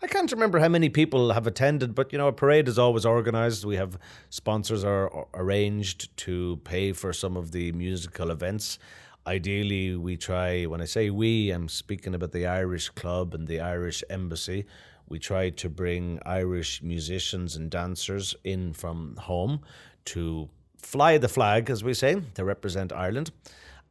I 0.05 0.09
can't 0.09 0.33
remember 0.33 0.59
how 0.59 0.69
many 0.69 0.89
people 0.89 1.33
have 1.33 1.47
attended, 1.47 1.95
but 1.95 2.13
you 2.13 2.19
know, 2.19 2.27
a 2.27 2.33
parade 2.33 2.67
is 2.67 2.77
always 2.77 3.07
organised. 3.07 3.65
We 3.65 3.77
have 3.77 3.97
sponsors 4.31 4.83
are 4.83 5.29
arranged 5.33 6.17
to 6.19 6.61
pay 6.65 6.93
for 6.93 7.13
some 7.13 7.37
of 7.37 7.53
the 7.53 7.71
musical 7.71 8.33
events. 8.33 8.81
Ideally, 9.29 9.95
we 9.95 10.17
try, 10.17 10.65
when 10.65 10.81
I 10.81 10.87
say 10.87 11.11
we, 11.11 11.51
I'm 11.51 11.69
speaking 11.69 12.17
about 12.17 12.33
the 12.33 12.49
Irish 12.49 12.89
Club 12.89 13.33
and 13.33 13.47
the 13.47 13.61
Irish 13.61 14.03
Embassy. 14.11 14.67
We 15.09 15.21
try 15.21 15.51
to 15.51 15.69
bring 15.69 16.19
Irish 16.27 16.83
musicians 16.83 17.55
and 17.55 17.71
dancers 17.71 18.35
in 18.43 18.73
from 18.73 19.15
home 19.19 19.61
to 20.07 20.49
fly 20.79 21.19
the 21.19 21.29
flag, 21.29 21.71
as 21.71 21.85
we 21.85 21.95
say, 21.95 22.21
to 22.35 22.45
represent 22.45 22.93
Ireland. 22.93 23.31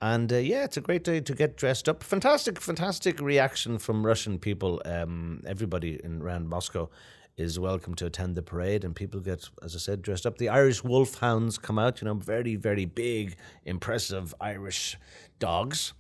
And 0.02 0.34
uh, 0.34 0.38
yeah, 0.38 0.64
it's 0.64 0.78
a 0.78 0.82
great 0.82 1.04
day 1.04 1.20
to 1.22 1.36
get 1.36 1.56
dressed 1.56 1.88
up. 1.88 2.02
Fantastic, 2.02 2.60
fantastic 2.60 3.22
reaction 3.22 3.78
from 3.78 4.04
Russian 4.04 4.40
people. 4.40 4.82
Um, 4.84 5.44
everybody 5.46 6.00
in 6.04 6.24
around 6.24 6.50
Moscow 6.50 6.90
is 7.38 7.60
welcome 7.60 7.94
to 7.96 8.08
attend 8.08 8.36
the 8.36 8.42
parade, 8.42 8.84
and 8.84 8.96
people 8.96 9.20
get, 9.20 9.48
as 9.64 9.76
I 9.76 9.80
said, 9.80 10.02
dressed 10.02 10.26
up. 10.26 10.40
The 10.40 10.50
Irish 10.50 10.84
wolfhounds 10.84 11.60
come 11.60 11.78
out. 11.78 12.02
You 12.02 12.08
know, 12.08 12.16
very, 12.16 12.56
very 12.56 12.86
big, 12.86 13.36
impressive 13.64 14.34
Irish 14.42 14.98
dogs. 15.38 15.94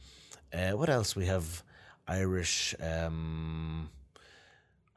Uh, 0.52 0.72
what 0.72 0.90
else 0.90 1.16
we 1.16 1.28
have? 1.28 1.64
Irish. 2.08 2.74
Um, 2.82 3.92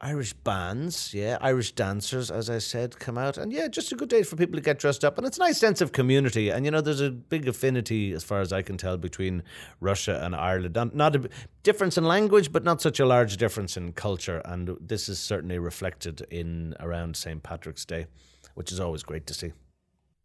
Irish 0.02 0.32
bands, 0.32 1.12
yeah, 1.12 1.36
Irish 1.42 1.72
dancers, 1.72 2.30
as 2.30 2.48
I 2.48 2.56
said, 2.56 2.98
come 2.98 3.18
out. 3.18 3.36
And 3.36 3.52
yeah, 3.52 3.68
just 3.68 3.92
a 3.92 3.96
good 3.96 4.08
day 4.08 4.22
for 4.22 4.34
people 4.34 4.56
to 4.56 4.62
get 4.62 4.78
dressed 4.78 5.04
up. 5.04 5.18
And 5.18 5.26
it's 5.26 5.36
a 5.36 5.40
nice 5.40 5.58
sense 5.58 5.82
of 5.82 5.92
community. 5.92 6.48
And, 6.48 6.64
you 6.64 6.70
know, 6.70 6.80
there's 6.80 7.02
a 7.02 7.10
big 7.10 7.46
affinity, 7.46 8.14
as 8.14 8.24
far 8.24 8.40
as 8.40 8.50
I 8.50 8.62
can 8.62 8.78
tell, 8.78 8.96
between 8.96 9.42
Russia 9.78 10.18
and 10.24 10.34
Ireland. 10.34 10.94
Not 10.94 11.16
a 11.16 11.28
difference 11.62 11.98
in 11.98 12.04
language, 12.04 12.50
but 12.50 12.64
not 12.64 12.80
such 12.80 12.98
a 12.98 13.04
large 13.04 13.36
difference 13.36 13.76
in 13.76 13.92
culture. 13.92 14.40
And 14.46 14.74
this 14.80 15.10
is 15.10 15.18
certainly 15.18 15.58
reflected 15.58 16.22
in 16.30 16.74
around 16.80 17.14
St. 17.14 17.42
Patrick's 17.42 17.84
Day, 17.84 18.06
which 18.54 18.72
is 18.72 18.80
always 18.80 19.02
great 19.02 19.26
to 19.26 19.34
see. 19.34 19.52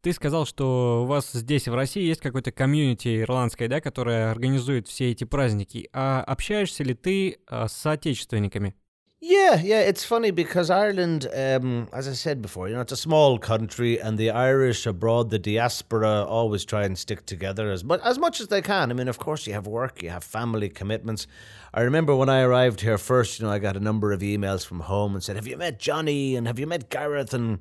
Ты 0.02 0.14
сказал, 0.14 0.46
что 0.46 1.02
у 1.04 1.06
вас 1.08 1.32
здесь, 1.34 1.68
в 1.68 1.74
России, 1.74 2.04
есть 2.04 2.22
какой-то 2.22 2.52
комьюнити 2.52 3.24
ирландское, 3.24 3.68
да, 3.68 3.82
которое 3.82 4.30
организует 4.32 4.88
все 4.88 5.12
эти 5.12 5.24
праздники. 5.24 5.90
А 5.92 6.22
общаешься 6.22 6.84
ли 6.84 6.94
ты 6.94 7.40
а, 7.48 7.68
с 7.68 7.74
соотечественниками? 7.74 8.76
Yeah, 9.23 9.61
yeah, 9.61 9.81
it's 9.81 10.03
funny 10.03 10.31
because 10.31 10.71
Ireland, 10.71 11.29
um, 11.37 11.89
as 11.93 12.09
I 12.09 12.15
said 12.15 12.41
before, 12.41 12.69
you 12.69 12.75
know, 12.75 12.81
it's 12.81 12.93
a 12.93 12.97
small 12.97 13.39
country, 13.39 14.01
and 14.01 14.17
the 14.17 14.31
Irish 14.31 14.87
abroad, 14.87 15.29
the 15.29 15.39
diaspora, 15.39 16.25
always 16.25 16.65
try 16.65 16.85
and 16.85 16.97
stick 16.97 17.27
together 17.27 17.71
as 17.71 17.85
much 17.85 18.01
as 18.03 18.19
much 18.19 18.41
as 18.41 18.49
they 18.49 18.63
can. 18.63 18.91
I 18.91 18.95
mean, 18.95 19.09
of 19.09 19.19
course, 19.19 19.47
you 19.47 19.53
have 19.53 19.67
work, 19.67 20.03
you 20.03 20.09
have 20.09 20.25
family 20.25 20.71
commitments. 20.71 21.27
I 21.75 21.83
remember 21.83 22.17
when 22.17 22.31
I 22.31 22.41
arrived 22.41 22.81
here 22.81 22.97
first, 22.97 23.39
you 23.39 23.45
know, 23.45 23.53
I 23.53 23.59
got 23.59 23.77
a 23.77 23.81
number 23.81 24.11
of 24.13 24.21
emails 24.21 24.65
from 24.65 24.81
home 24.81 25.13
and 25.13 25.23
said, 25.23 25.37
"Have 25.37 25.47
you 25.47 25.59
met 25.59 25.79
Johnny?" 25.79 26.35
and 26.35 26.47
"Have 26.47 26.59
you 26.59 26.67
met 26.67 26.89
Gareth?" 26.89 27.35
and 27.35 27.59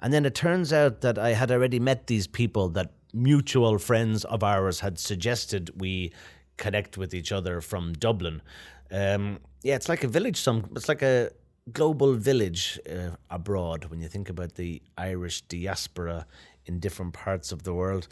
and 0.00 0.12
then 0.12 0.26
it 0.26 0.34
turns 0.34 0.74
out 0.74 1.00
that 1.00 1.16
I 1.16 1.30
had 1.30 1.50
already 1.50 1.80
met 1.80 2.06
these 2.06 2.26
people 2.26 2.68
that 2.70 2.92
mutual 3.14 3.78
friends 3.78 4.26
of 4.26 4.42
ours 4.44 4.80
had 4.80 4.98
suggested 4.98 5.70
we 5.80 6.12
connect 6.58 6.98
with 6.98 7.14
each 7.14 7.32
other 7.32 7.62
from 7.62 7.94
Dublin. 7.94 8.42
Um, 8.90 9.38
yeah, 9.62 9.74
it's 9.74 9.88
like 9.88 10.04
a 10.04 10.08
village. 10.08 10.36
Some 10.36 10.68
it's 10.76 10.88
like 10.88 11.02
a 11.02 11.30
global 11.72 12.14
village 12.14 12.78
uh, 12.90 13.10
abroad 13.30 13.86
when 13.86 14.00
you 14.00 14.08
think 14.08 14.30
about 14.30 14.54
the 14.54 14.82
Irish 14.96 15.42
diaspora 15.42 16.26
in 16.66 16.78
different 16.78 17.14
parts 17.14 17.50
of 17.50 17.62
the 17.62 17.74
world. 17.74 18.08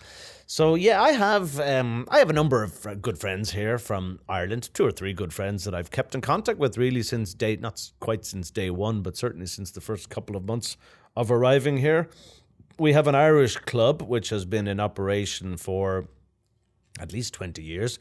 So 0.46 0.74
yeah, 0.74 1.00
I 1.00 1.12
have 1.12 1.60
um, 1.60 2.06
I 2.10 2.18
have 2.18 2.30
a 2.30 2.32
number 2.32 2.62
of 2.62 3.00
good 3.00 3.18
friends 3.18 3.52
here 3.52 3.78
from 3.78 4.18
Ireland, 4.28 4.70
two 4.74 4.84
or 4.84 4.90
three 4.90 5.12
good 5.12 5.32
friends 5.32 5.64
that 5.64 5.74
I've 5.74 5.90
kept 5.90 6.14
in 6.14 6.20
contact 6.20 6.58
with 6.58 6.76
really 6.78 7.02
since 7.02 7.34
day 7.34 7.56
not 7.56 7.90
quite 8.00 8.24
since 8.24 8.50
day 8.50 8.70
one, 8.70 9.02
but 9.02 9.16
certainly 9.16 9.46
since 9.46 9.70
the 9.70 9.80
first 9.80 10.08
couple 10.08 10.36
of 10.36 10.44
months 10.44 10.76
of 11.16 11.30
arriving 11.30 11.78
here. 11.78 12.08
We 12.78 12.92
have 12.92 13.06
an 13.06 13.14
Irish 13.14 13.56
club 13.56 14.02
which 14.02 14.28
has 14.30 14.44
been 14.44 14.66
in 14.66 14.80
operation 14.80 15.56
for 15.56 16.08
at 16.98 17.12
least 17.12 17.34
20 17.34 17.62
years 17.62 17.98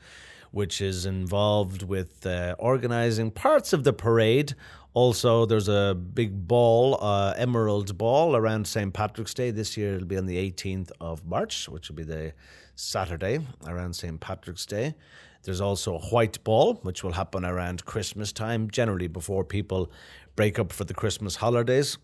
which 0.56 0.80
is 0.80 1.06
involved 1.06 1.84
with 1.84 2.26
uh, 2.26 2.56
organizing 2.58 3.30
parts 3.30 3.74
of 3.74 3.84
the 3.84 3.91
parade. 3.91 4.56
Also, 4.94 5.46
there's 5.46 5.68
a 5.68 5.94
big 5.94 6.48
ball, 6.48 6.98
uh, 7.02 7.34
Emerald 7.36 7.98
Ball, 7.98 8.38
around 8.38 8.65
St. 8.65 8.94
Patrick's 8.94 9.34
Day. 9.34 9.52
This 9.52 9.76
year 9.76 9.96
it'll 9.96 10.08
be 10.08 10.15
on 10.15 10.28
the 10.28 10.38
18th 10.38 10.94
of 11.02 11.26
March, 11.26 11.68
which 11.68 11.89
will 11.89 11.98
be 11.98 12.04
the 12.04 12.32
Saturday 12.74 13.39
around 13.68 13.98
St. 13.98 14.18
Patrick's 14.22 14.65
Day. 14.65 14.96
There's 15.44 15.60
also 15.60 15.96
a 15.96 16.00
white 16.00 16.41
ball, 16.46 16.76
which 16.84 17.04
will 17.04 17.12
happen 17.12 17.44
around 17.44 17.84
Christmas 17.84 18.32
time, 18.32 18.72
generally 18.72 19.08
before 19.08 19.44
people 19.44 19.91
break 20.38 20.58
up 20.58 20.72
for 20.72 20.86
the 20.86 20.94
Christmas 20.94 21.36
holidays. 21.36 21.98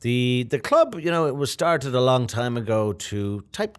The 0.00 0.44
the 0.50 0.58
club, 0.58 0.96
you 0.98 1.12
know, 1.12 1.26
it 1.26 1.36
was 1.36 1.52
started 1.52 1.94
a 1.94 2.00
long 2.00 2.26
time 2.26 2.56
ago 2.56 2.92
to 2.92 3.44
type 3.52 3.78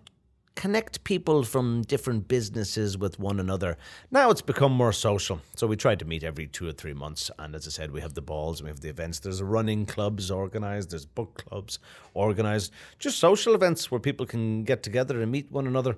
connect 0.58 1.04
people 1.04 1.43
from 1.43 1.84
different 1.84 2.28
businesses 2.28 2.98
with 2.98 3.20
one 3.20 3.39
another. 3.39 3.78
Now 4.10 4.32
it's 4.32 4.41
become 4.41 4.72
more 4.72 4.91
social. 4.91 5.39
So 5.56 5.67
we 5.67 5.78
try 5.78 5.93
to 5.93 6.04
meet 6.04 6.24
every 6.24 6.48
two 6.48 6.67
or 6.67 6.72
three 6.72 6.96
months. 6.96 7.30
And 7.38 7.54
as 7.54 7.67
I 7.67 7.70
said, 7.70 7.91
we 7.91 8.02
have 8.02 8.15
the 8.15 8.24
balls 8.24 8.63
we 8.63 8.70
have 8.70 8.82
the 8.82 8.89
events. 8.89 9.20
There's 9.20 9.41
running 9.41 9.86
clubs 9.86 10.32
organized, 10.32 10.89
there's 10.89 11.06
book 11.06 11.46
clubs 11.46 11.78
organized, 12.15 12.74
just 12.98 13.20
social 13.20 13.54
events 13.54 13.91
where 13.91 14.00
people 14.00 14.26
can 14.26 14.63
get 14.63 14.82
together 14.82 15.22
and 15.22 15.32
meet 15.32 15.52
one 15.52 15.67
another. 15.67 15.96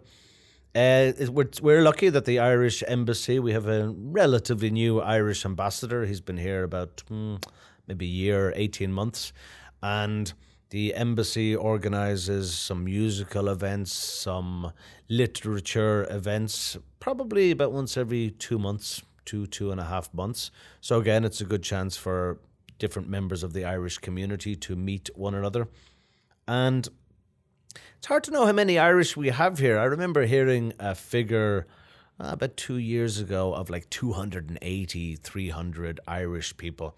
Uh, 0.76 1.14
we're, 1.32 1.50
we're 1.62 1.82
lucky 1.82 2.10
that 2.10 2.26
the 2.26 2.38
Irish 2.40 2.84
Embassy, 2.86 3.40
we 3.40 3.54
have 3.54 3.68
a 3.68 3.90
relatively 3.90 4.70
new 4.70 5.00
Irish 5.00 5.46
ambassador. 5.46 6.06
He's 6.06 6.22
been 6.22 6.38
here 6.38 6.64
about 6.64 7.02
hmm, 7.08 7.38
maybe 7.88 8.06
a 8.06 8.10
year, 8.10 8.54
18 8.56 8.92
months. 8.92 9.32
And 9.82 10.34
the 10.70 10.94
embassy 10.94 11.56
organises 11.56 12.54
some 12.54 12.84
musical 12.84 13.50
events, 13.50 13.92
some 13.92 14.72
literature 15.08 16.06
events, 16.10 16.78
probably 17.00 17.52
about 17.52 17.72
once 17.72 17.98
every 17.98 18.32
two 18.32 18.60
months, 18.60 19.02
two, 19.26 19.48
two 19.48 19.72
and 19.72 19.80
a 19.80 19.86
half 19.86 20.14
months. 20.14 20.52
So, 20.80 21.00
again, 21.00 21.26
it's 21.26 21.42
a 21.42 21.46
good 21.46 21.64
chance 21.64 21.98
for 21.98 22.40
different 22.78 23.10
members 23.10 23.44
of 23.44 23.54
the 23.54 23.66
Irish 23.66 23.98
community 23.98 24.56
to 24.56 24.76
meet 24.76 25.10
one 25.16 25.34
another. 25.34 25.68
And 26.48 26.88
it's 27.98 28.08
hard 28.08 28.24
to 28.26 28.32
know 28.32 28.46
how 28.46 28.54
many 28.54 28.78
Irish 28.78 29.18
we 29.18 29.30
have 29.30 29.60
here. 29.60 29.78
I 29.78 29.86
remember 29.86 30.26
hearing 30.26 30.74
a 30.80 30.94
figure 30.94 31.68
uh, 32.20 32.30
about 32.32 32.58
two 32.58 32.78
years 32.78 33.20
ago 33.20 33.54
of 33.54 33.70
like 33.70 33.90
280, 33.90 35.16
300 35.16 36.00
Irish 36.08 36.56
people 36.58 36.96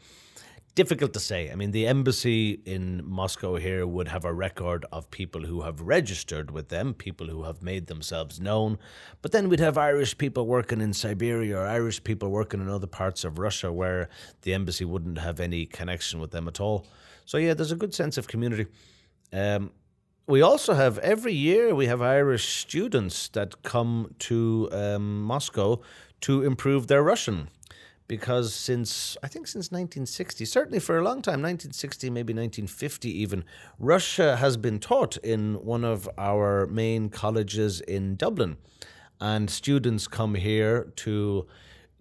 difficult 0.74 1.14
to 1.14 1.20
say. 1.20 1.52
I 1.52 1.56
mean, 1.56 1.72
the 1.72 1.86
embassy 1.86 2.62
in 2.66 3.04
Moscow 3.06 3.56
here 3.58 3.86
would 3.86 4.08
have 4.08 4.24
a 4.24 4.34
record 4.34 4.86
of 4.92 5.12
people 5.12 5.46
who 5.46 5.62
have 5.62 5.82
registered 5.82 6.52
with 6.52 6.70
them, 6.70 6.94
people 6.94 7.28
who 7.28 7.44
have 7.44 7.62
made 7.62 7.88
themselves 7.88 8.40
known. 8.40 8.78
But 9.22 9.32
then 9.32 9.50
we'd 9.50 9.60
have 9.60 9.78
Irish 9.78 10.18
people 10.18 10.48
working 10.48 10.80
in 10.80 10.94
Siberia 10.94 11.58
or 11.58 11.68
Irish 11.68 12.04
people 12.04 12.30
working 12.30 12.62
in 12.62 12.70
other 12.70 12.88
parts 12.88 13.24
of 13.24 13.38
Russia 13.38 13.72
where 13.72 14.10
the 14.44 14.54
embassy 14.54 14.86
wouldn't 14.86 15.18
have 15.18 15.40
any 15.40 15.66
connection 15.66 16.20
with 16.22 16.32
them 16.32 16.48
at 16.48 16.60
all. 16.60 16.88
So, 17.26 17.38
yeah, 17.38 17.54
there's 17.54 17.72
a 17.72 17.78
good 17.78 17.94
sense 17.94 18.18
of 18.18 18.28
community. 18.28 18.68
Um, 19.34 19.72
we 20.28 20.42
also 20.42 20.74
have 20.74 20.98
every 21.00 21.34
year 21.34 21.76
we 21.76 21.88
have 21.88 22.02
Irish 22.02 22.60
students 22.60 23.28
that 23.30 23.64
come 23.64 24.16
to 24.20 24.70
um, 24.72 25.22
Moscow 25.22 25.82
to 26.22 26.44
improve 26.44 26.88
their 26.88 27.04
Russian 27.04 27.50
because 28.12 28.54
since 28.54 29.16
I 29.24 29.30
think 29.30 29.48
since 29.48 29.72
1960, 29.72 30.44
certainly 30.44 30.80
for 30.80 30.98
a 30.98 31.02
long 31.02 31.22
time, 31.22 31.42
1960, 31.42 32.10
maybe 32.10 32.34
1950 32.34 33.10
even, 33.10 33.46
Russia 33.80 34.36
has 34.36 34.58
been 34.58 34.80
taught 34.80 35.16
in 35.24 35.54
one 35.64 35.86
of 35.86 36.10
our 36.18 36.68
main 36.68 37.08
colleges 37.08 37.80
in 37.80 38.18
Dublin. 38.18 38.58
And 39.22 39.50
students 39.50 40.10
come 40.10 40.36
here 40.36 40.92
to 40.98 41.48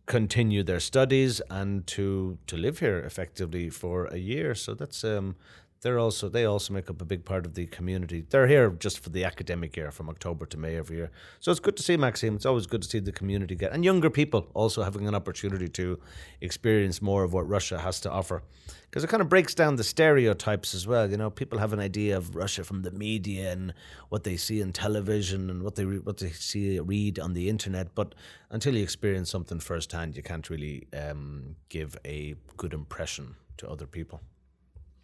continue 0.06 0.64
their 0.64 0.80
studies 0.80 1.40
and 1.48 1.86
to, 1.86 2.38
to 2.48 2.56
live 2.56 2.80
here 2.80 2.98
effectively 2.98 3.70
for 3.70 4.06
a 4.06 4.16
year. 4.16 4.56
So 4.56 4.74
that's 4.74 5.04
um, 5.04 5.36
they're 5.82 5.98
also 5.98 6.28
they 6.28 6.44
also 6.44 6.74
make 6.74 6.90
up 6.90 7.00
a 7.00 7.04
big 7.04 7.24
part 7.24 7.46
of 7.46 7.54
the 7.54 7.66
community. 7.66 8.24
They're 8.28 8.46
here 8.46 8.70
just 8.70 8.98
for 8.98 9.10
the 9.10 9.24
academic 9.24 9.76
year, 9.76 9.90
from 9.90 10.08
October 10.08 10.46
to 10.46 10.58
May 10.58 10.76
every 10.76 10.96
year. 10.96 11.10
So 11.40 11.50
it's 11.50 11.60
good 11.60 11.76
to 11.76 11.82
see 11.82 11.96
Maxime. 11.96 12.36
It's 12.36 12.46
always 12.46 12.66
good 12.66 12.82
to 12.82 12.88
see 12.88 13.00
the 13.00 13.12
community 13.12 13.54
get 13.54 13.72
and 13.72 13.84
younger 13.84 14.10
people 14.10 14.48
also 14.54 14.82
having 14.82 15.08
an 15.08 15.14
opportunity 15.14 15.68
to 15.68 15.98
experience 16.40 17.00
more 17.00 17.24
of 17.24 17.32
what 17.32 17.48
Russia 17.48 17.78
has 17.78 18.00
to 18.00 18.10
offer, 18.10 18.42
because 18.90 19.04
it 19.04 19.08
kind 19.08 19.22
of 19.22 19.28
breaks 19.28 19.54
down 19.54 19.76
the 19.76 19.84
stereotypes 19.84 20.74
as 20.74 20.86
well. 20.86 21.10
You 21.10 21.16
know, 21.16 21.30
people 21.30 21.58
have 21.58 21.72
an 21.72 21.80
idea 21.80 22.16
of 22.16 22.34
Russia 22.34 22.62
from 22.64 22.82
the 22.82 22.90
media 22.90 23.52
and 23.52 23.72
what 24.10 24.24
they 24.24 24.36
see 24.36 24.60
in 24.60 24.72
television 24.72 25.50
and 25.50 25.62
what 25.62 25.76
they 25.76 25.84
re- 25.84 25.98
what 25.98 26.18
they 26.18 26.30
see 26.30 26.78
read 26.80 27.18
on 27.18 27.32
the 27.32 27.48
internet, 27.48 27.94
but 27.94 28.14
until 28.50 28.76
you 28.76 28.82
experience 28.82 29.30
something 29.30 29.60
firsthand, 29.60 30.16
you 30.16 30.22
can't 30.22 30.50
really 30.50 30.86
um, 30.92 31.56
give 31.68 31.96
a 32.04 32.34
good 32.56 32.74
impression 32.74 33.36
to 33.56 33.68
other 33.68 33.86
people. 33.86 34.20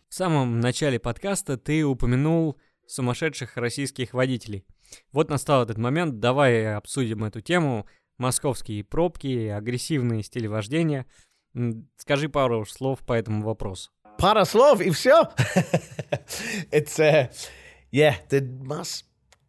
В 0.08 0.14
самом 0.14 0.60
начале 0.60 0.98
подкаста 0.98 1.56
ты 1.56 1.84
упомянул 1.84 2.56
сумасшедших 2.86 3.56
российских 3.56 4.14
водителей. 4.14 4.64
Вот 5.12 5.30
настал 5.30 5.62
этот 5.64 5.78
момент, 5.78 6.20
давай 6.20 6.74
обсудим 6.74 7.24
эту 7.24 7.40
тему. 7.40 7.86
Московские 8.18 8.84
пробки, 8.84 9.48
агрессивный 9.48 10.22
стиль 10.22 10.48
вождения. 10.48 11.06
Скажи 11.96 12.28
пару 12.28 12.64
слов 12.64 13.00
по 13.00 13.12
этому 13.12 13.44
вопросу. 13.44 13.90
Пара 14.18 14.44
слов 14.44 14.80
и 14.80 14.90
все. 14.90 15.22
It's 16.70 16.98
uh, 16.98 17.30
yeah, 17.92 18.14
the 18.30 18.40
mass 18.40 19.04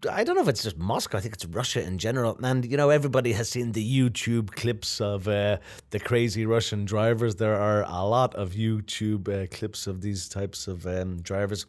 I 0.10 0.24
don't 0.24 0.36
know 0.36 0.44
if 0.44 0.48
it's 0.48 0.62
just 0.64 0.78
Moscow. 0.78 1.18
I 1.18 1.22
think 1.22 1.34
it's 1.34 1.46
Russia 1.46 1.84
in 1.84 1.98
general. 1.98 2.38
And 2.44 2.64
you 2.70 2.78
know, 2.78 2.92
everybody 2.92 3.34
has 3.34 3.50
seen 3.50 3.72
the 3.72 3.84
YouTube 3.84 4.52
clips 4.52 5.02
of 5.02 5.28
uh, 5.28 5.58
the 5.90 6.00
crazy 6.00 6.46
Russian 6.46 6.86
drivers. 6.86 7.36
There 7.36 7.56
are 7.56 7.84
a 7.84 8.06
lot 8.06 8.36
of 8.36 8.52
YouTube 8.52 9.28
uh, 9.28 9.48
clips 9.48 9.88
of 9.88 10.02
these 10.02 10.30
types 10.30 10.68
of 10.68 10.86
um, 10.86 11.22
drivers. 11.22 11.66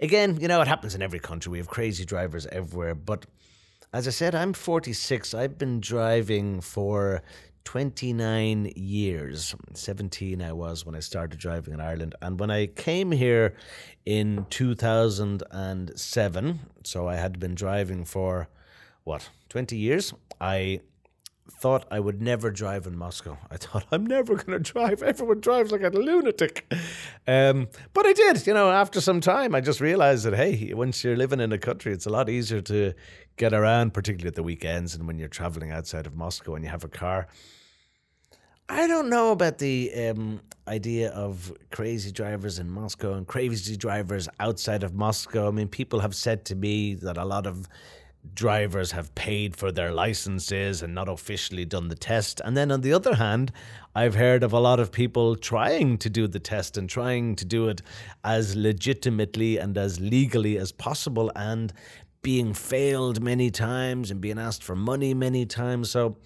Again, 0.00 0.38
you 0.40 0.48
know, 0.48 0.60
it 0.60 0.66
happens 0.66 0.96
in 0.96 1.02
every 1.02 1.20
country. 1.20 1.52
We 1.52 1.58
have 1.58 1.68
crazy 1.68 2.04
drivers 2.04 2.46
everywhere. 2.46 2.96
But 2.96 3.26
as 3.92 4.08
I 4.08 4.10
said, 4.10 4.34
I'm 4.34 4.52
46. 4.52 5.32
I've 5.34 5.56
been 5.56 5.80
driving 5.80 6.60
for 6.60 7.22
29 7.68 8.72
years. 8.76 9.54
17 9.74 10.40
I 10.40 10.54
was 10.54 10.86
when 10.86 10.94
I 10.94 11.00
started 11.00 11.38
driving 11.38 11.74
in 11.74 11.82
Ireland. 11.82 12.14
And 12.22 12.40
when 12.40 12.50
I 12.50 12.64
came 12.64 13.12
here 13.12 13.56
in 14.06 14.46
2007, 14.48 16.60
so 16.82 17.06
I 17.06 17.16
had 17.16 17.38
been 17.38 17.54
driving 17.54 18.06
for 18.06 18.48
what, 19.04 19.28
20 19.50 19.76
years, 19.76 20.14
I 20.40 20.80
thought 21.50 21.84
I 21.90 22.00
would 22.00 22.22
never 22.22 22.50
drive 22.50 22.86
in 22.86 22.96
Moscow. 22.96 23.36
I 23.50 23.58
thought 23.58 23.84
I'm 23.92 24.06
never 24.06 24.36
going 24.36 24.62
to 24.62 24.72
drive. 24.72 25.02
Everyone 25.02 25.40
drives 25.40 25.70
like 25.70 25.82
a 25.82 25.90
lunatic. 25.90 26.72
Um, 27.26 27.68
but 27.92 28.06
I 28.06 28.14
did. 28.14 28.46
You 28.46 28.54
know, 28.54 28.70
after 28.70 29.02
some 29.02 29.20
time, 29.20 29.54
I 29.54 29.60
just 29.60 29.82
realized 29.82 30.24
that 30.24 30.32
hey, 30.32 30.72
once 30.72 31.04
you're 31.04 31.18
living 31.18 31.40
in 31.40 31.52
a 31.52 31.58
country, 31.58 31.92
it's 31.92 32.06
a 32.06 32.10
lot 32.10 32.30
easier 32.30 32.62
to 32.62 32.94
get 33.36 33.52
around, 33.52 33.92
particularly 33.92 34.28
at 34.28 34.36
the 34.36 34.42
weekends 34.42 34.94
and 34.94 35.06
when 35.06 35.18
you're 35.18 35.28
traveling 35.28 35.70
outside 35.70 36.06
of 36.06 36.14
Moscow 36.14 36.54
and 36.54 36.64
you 36.64 36.70
have 36.70 36.84
a 36.84 36.88
car. 36.88 37.28
I 38.70 38.86
don't 38.86 39.08
know 39.08 39.32
about 39.32 39.58
the 39.58 39.90
um, 39.94 40.40
idea 40.66 41.10
of 41.12 41.52
crazy 41.70 42.12
drivers 42.12 42.58
in 42.58 42.68
Moscow 42.68 43.14
and 43.14 43.26
crazy 43.26 43.76
drivers 43.76 44.28
outside 44.40 44.82
of 44.82 44.94
Moscow. 44.94 45.48
I 45.48 45.50
mean, 45.52 45.68
people 45.68 46.00
have 46.00 46.14
said 46.14 46.44
to 46.46 46.54
me 46.54 46.94
that 46.96 47.16
a 47.16 47.24
lot 47.24 47.46
of 47.46 47.66
drivers 48.34 48.92
have 48.92 49.14
paid 49.14 49.56
for 49.56 49.72
their 49.72 49.90
licenses 49.90 50.82
and 50.82 50.94
not 50.94 51.08
officially 51.08 51.64
done 51.64 51.88
the 51.88 51.94
test. 51.94 52.42
And 52.44 52.54
then 52.54 52.70
on 52.70 52.82
the 52.82 52.92
other 52.92 53.14
hand, 53.14 53.52
I've 53.94 54.16
heard 54.16 54.42
of 54.42 54.52
a 54.52 54.60
lot 54.60 54.80
of 54.80 54.92
people 54.92 55.34
trying 55.34 55.96
to 55.98 56.10
do 56.10 56.26
the 56.26 56.38
test 56.38 56.76
and 56.76 56.90
trying 56.90 57.36
to 57.36 57.46
do 57.46 57.68
it 57.68 57.80
as 58.22 58.54
legitimately 58.54 59.56
and 59.56 59.78
as 59.78 59.98
legally 59.98 60.58
as 60.58 60.72
possible 60.72 61.32
and 61.34 61.72
being 62.20 62.52
failed 62.52 63.22
many 63.22 63.50
times 63.50 64.10
and 64.10 64.20
being 64.20 64.38
asked 64.38 64.62
for 64.62 64.76
money 64.76 65.14
many 65.14 65.46
times. 65.46 65.90
So, 65.90 66.18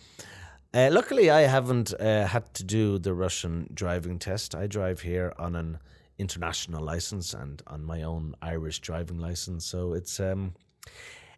uh, 0.74 0.88
luckily, 0.90 1.30
I 1.30 1.42
haven't 1.42 1.92
uh, 2.00 2.26
had 2.26 2.52
to 2.54 2.64
do 2.64 2.98
the 2.98 3.12
Russian 3.12 3.68
driving 3.74 4.18
test. 4.18 4.54
I 4.54 4.66
drive 4.66 5.02
here 5.02 5.32
on 5.38 5.54
an 5.54 5.78
international 6.18 6.82
license 6.82 7.34
and 7.34 7.62
on 7.66 7.84
my 7.84 8.02
own 8.02 8.34
Irish 8.40 8.80
driving 8.80 9.18
license. 9.18 9.66
So 9.66 9.92
it's 9.92 10.18
um, 10.20 10.54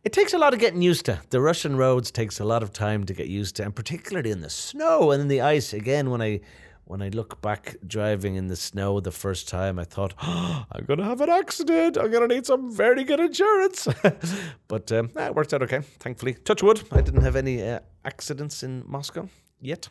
it 0.04 0.12
takes 0.12 0.34
a 0.34 0.38
lot 0.38 0.52
of 0.52 0.60
getting 0.60 0.82
used 0.82 1.06
to. 1.06 1.20
The 1.30 1.40
Russian 1.40 1.76
roads 1.76 2.10
takes 2.10 2.38
a 2.38 2.44
lot 2.44 2.62
of 2.62 2.72
time 2.72 3.04
to 3.04 3.14
get 3.14 3.26
used 3.26 3.56
to, 3.56 3.64
and 3.64 3.74
particularly 3.74 4.30
in 4.30 4.40
the 4.40 4.50
snow 4.50 5.10
and 5.10 5.22
in 5.22 5.28
the 5.28 5.40
ice. 5.40 5.72
Again, 5.72 6.10
when 6.10 6.22
I 6.22 6.40
when 6.84 7.00
I 7.02 7.08
look 7.08 7.40
back 7.40 7.76
driving 7.86 8.34
in 8.36 8.48
the 8.48 8.56
snow 8.56 9.00
the 9.00 9.10
first 9.10 9.48
time, 9.48 9.78
I 9.78 9.84
thought, 9.84 10.14
oh, 10.22 10.66
I'm 10.72 10.84
going 10.84 10.98
to 10.98 11.04
have 11.04 11.20
an 11.20 11.30
accident. 11.30 11.96
I'm 11.96 12.10
going 12.10 12.28
to 12.28 12.34
need 12.34 12.46
some 12.46 12.70
very 12.70 13.04
good 13.04 13.20
insurance. 13.20 13.88
but 14.68 14.92
um, 14.92 15.10
it 15.16 15.34
worked 15.34 15.54
out 15.54 15.62
okay, 15.62 15.80
thankfully. 15.98 16.34
Touch 16.34 16.62
wood, 16.62 16.82
I 16.92 17.00
didn't 17.00 17.22
have 17.22 17.36
any 17.36 17.62
uh, 17.62 17.80
accidents 18.04 18.62
in 18.62 18.84
Moscow 18.84 19.28
yet. 19.60 19.90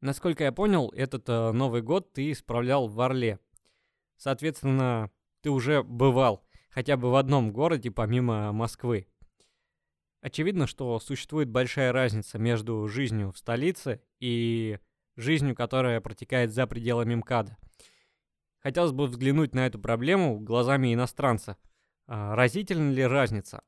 Насколько 0.00 0.44
я 0.44 0.52
понял, 0.52 0.92
этот 0.96 1.28
э, 1.28 1.52
Новый 1.52 1.82
год 1.82 2.12
ты 2.12 2.34
справлял 2.34 2.88
в 2.88 3.00
Орле. 3.00 3.38
Соответственно, 4.16 5.10
ты 5.42 5.50
уже 5.50 5.82
бывал 5.82 6.44
хотя 6.70 6.96
бы 6.96 7.10
в 7.10 7.16
одном 7.16 7.52
городе 7.52 7.90
помимо 7.90 8.52
Москвы. 8.52 9.06
Очевидно, 10.20 10.66
что 10.66 10.98
существует 10.98 11.48
большая 11.48 11.92
разница 11.92 12.38
между 12.38 12.86
жизнью 12.88 13.32
в 13.32 13.38
столице 13.38 14.00
и 14.20 14.78
жизнью, 15.16 15.54
которая 15.54 16.00
протекает 16.00 16.52
за 16.52 16.66
пределами 16.66 17.14
МКАДа. 17.16 17.56
Хотелось 18.58 18.92
бы 18.92 19.06
взглянуть 19.06 19.54
на 19.54 19.66
эту 19.66 19.78
проблему 19.78 20.38
глазами 20.40 20.92
иностранца. 20.92 21.56
Разительна 22.06 22.90
ли 22.90 23.04
разница? 23.04 23.62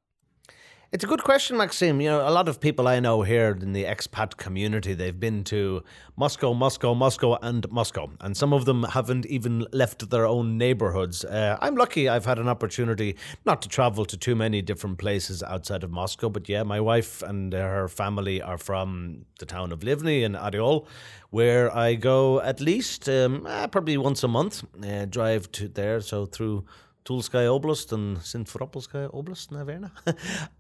It's 0.93 1.05
a 1.05 1.07
good 1.07 1.23
question, 1.23 1.57
Maxim. 1.57 2.01
You 2.01 2.09
know, 2.09 2.29
a 2.29 2.35
lot 2.35 2.49
of 2.49 2.61
people 2.61 2.89
I 2.89 2.99
know 2.99 3.23
here 3.23 3.57
in 3.63 3.75
the 3.75 3.85
expat 3.85 4.39
community, 4.39 4.93
they've 4.93 5.21
been 5.21 5.45
to 5.45 5.85
Moscow, 6.17 6.53
Moscow, 6.53 6.95
Moscow, 6.95 7.39
and 7.43 7.71
Moscow. 7.71 8.11
And 8.21 8.37
some 8.37 8.53
of 8.53 8.65
them 8.65 8.83
haven't 8.83 9.25
even 9.27 9.69
left 9.71 10.11
their 10.11 10.27
own 10.27 10.59
neighborhoods. 10.59 11.25
Uh, 11.25 11.57
I'm 11.61 11.77
lucky 11.77 12.09
I've 12.09 12.25
had 12.25 12.41
an 12.41 12.49
opportunity 12.49 13.17
not 13.47 13.63
to 13.63 13.69
travel 13.69 14.05
to 14.05 14.17
too 14.17 14.35
many 14.35 14.63
different 14.63 14.99
places 14.99 15.45
outside 15.45 15.85
of 15.85 15.93
Moscow. 15.93 16.29
But 16.29 16.49
yeah, 16.49 16.65
my 16.65 16.81
wife 16.81 17.23
and 17.23 17.53
her 17.53 17.87
family 17.87 18.43
are 18.43 18.59
from 18.59 19.27
the 19.39 19.47
town 19.47 19.71
of 19.71 19.85
Livny 19.85 20.25
in 20.25 20.33
Oryol, 20.33 20.89
where 21.31 21.73
I 21.73 21.95
go 21.95 22.41
at 22.41 22.61
least 22.61 23.09
um, 23.09 23.47
uh, 23.47 23.69
probably 23.69 23.97
once 23.97 24.25
a 24.25 24.29
month, 24.29 24.65
uh, 24.85 25.05
drive 25.05 25.53
to 25.53 25.69
there. 25.69 26.01
So 26.01 26.27
through 26.27 26.65
Tulskaya 27.05 27.61
Oblast 27.61 27.93
and 27.93 28.19
Simferopolskaya 28.19 29.13
Oblast, 29.15 29.51
Naverna, 29.51 29.91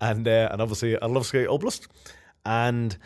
and 0.00 0.26
uh, 0.26 0.48
and 0.50 0.62
obviously 0.62 0.96
Arlovskaya 0.96 1.46
Oblast, 1.46 1.86
and 2.44 2.96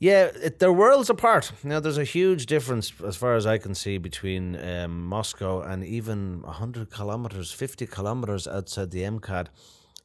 yeah, 0.00 0.30
it, 0.42 0.60
they're 0.60 0.72
worlds 0.72 1.10
apart. 1.10 1.50
Now, 1.64 1.80
there's 1.80 1.98
a 1.98 2.04
huge 2.04 2.46
difference, 2.46 2.92
as 3.04 3.16
far 3.16 3.34
as 3.34 3.46
I 3.46 3.58
can 3.58 3.74
see, 3.74 3.98
between 3.98 4.56
um, 4.64 5.04
Moscow 5.04 5.60
and 5.60 5.84
even 5.84 6.42
100 6.42 6.90
kilometers, 6.90 7.50
50 7.50 7.86
kilometers 7.86 8.46
outside 8.46 8.92
the 8.92 9.02
MKAD 9.02 9.48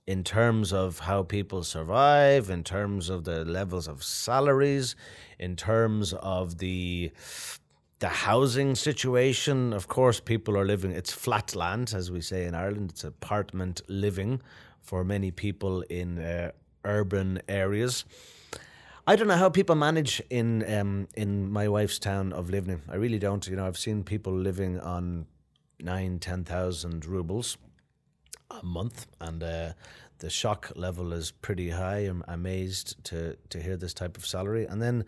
in 0.07 0.23
terms 0.23 0.73
of 0.73 0.99
how 0.99 1.23
people 1.23 1.63
survive, 1.63 2.49
in 2.49 2.63
terms 2.63 3.09
of 3.09 3.23
the 3.23 3.45
levels 3.45 3.87
of 3.87 4.03
salaries, 4.03 4.95
in 5.39 5.55
terms 5.55 6.13
of 6.13 6.57
the 6.57 7.11
the 8.03 8.09
housing 8.09 8.75
situation, 8.75 9.71
of 9.71 9.87
course, 9.87 10.19
people 10.19 10.57
are 10.57 10.65
living, 10.65 10.91
it's 10.91 11.13
flat 11.13 11.55
land, 11.55 11.93
as 11.95 12.11
we 12.11 12.19
say 12.19 12.43
in 12.43 12.53
Ireland, 12.53 12.89
it's 12.91 13.05
apartment 13.05 13.81
living 13.87 14.41
for 14.81 15.05
many 15.05 15.31
people 15.31 15.83
in 15.83 16.19
uh, 16.19 16.51
urban 16.83 17.41
areas. 17.47 18.03
I 19.07 19.15
don't 19.15 19.29
know 19.29 19.37
how 19.37 19.49
people 19.49 19.75
manage 19.75 20.21
in 20.29 20.69
um, 20.77 21.07
in 21.15 21.49
my 21.49 21.69
wife's 21.69 21.97
town 21.97 22.33
of 22.33 22.49
Livny. 22.49 22.75
I 22.89 22.95
really 22.95 23.19
don't. 23.19 23.47
You 23.47 23.55
know, 23.55 23.65
I've 23.65 23.77
seen 23.77 24.03
people 24.03 24.33
living 24.33 24.81
on 24.81 25.25
nine, 25.79 26.19
ten 26.19 26.43
thousand 26.43 27.05
rubles 27.05 27.57
a 28.61 28.65
month, 28.65 29.07
and 29.19 29.43
uh, 29.43 29.73
the 30.19 30.29
shock 30.29 30.71
level 30.75 31.11
is 31.11 31.31
pretty 31.31 31.71
high. 31.71 31.99
I'm 31.99 32.23
amazed 32.27 33.03
to 33.05 33.37
to 33.49 33.61
hear 33.61 33.75
this 33.75 33.93
type 33.93 34.17
of 34.17 34.25
salary. 34.25 34.65
And 34.65 34.81
then, 34.81 35.05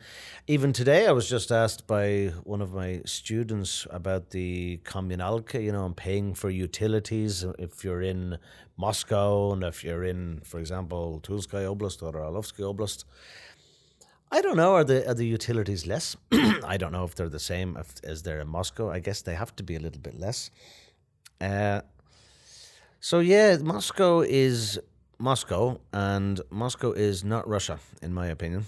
even 0.47 0.73
today, 0.73 1.07
I 1.07 1.11
was 1.11 1.29
just 1.29 1.51
asked 1.51 1.87
by 1.87 2.33
one 2.43 2.61
of 2.61 2.73
my 2.73 3.01
students 3.05 3.87
about 3.91 4.31
the 4.31 4.79
kommunalka. 4.83 5.63
You 5.63 5.71
know, 5.71 5.85
I'm 5.85 5.93
paying 5.93 6.33
for 6.33 6.49
utilities 6.49 7.45
if 7.59 7.83
you're 7.83 8.01
in 8.01 8.37
Moscow 8.77 9.53
and 9.53 9.63
if 9.63 9.83
you're 9.83 10.03
in, 10.03 10.41
for 10.43 10.59
example, 10.59 11.21
Tulskaya 11.23 11.73
Oblast 11.73 12.03
or 12.03 12.13
Arlovsky 12.13 12.63
Oblast. 12.63 13.05
I 14.31 14.41
don't 14.41 14.57
know. 14.57 14.73
Are 14.73 14.83
the 14.83 15.07
are 15.09 15.13
the 15.13 15.25
utilities 15.25 15.87
less? 15.87 16.17
I 16.73 16.77
don't 16.77 16.91
know 16.91 17.05
if 17.05 17.15
they're 17.15 17.29
the 17.29 17.39
same 17.39 17.77
if, 17.77 17.93
as 18.03 18.23
they're 18.23 18.41
in 18.41 18.49
Moscow. 18.49 18.89
I 18.89 18.99
guess 18.99 19.21
they 19.21 19.35
have 19.35 19.55
to 19.55 19.63
be 19.63 19.75
a 19.75 19.79
little 19.79 20.01
bit 20.01 20.19
less. 20.19 20.51
Uh, 21.39 21.81
so 23.05 23.19
yeah, 23.19 23.55
Moscow 23.57 24.21
is 24.21 24.79
Moscow, 25.19 25.79
and 25.93 26.41
Moscow 26.49 26.91
is 26.91 27.23
not 27.23 27.47
Russia, 27.47 27.77
in 28.01 28.15
my 28.15 28.29
opinion. 28.29 28.65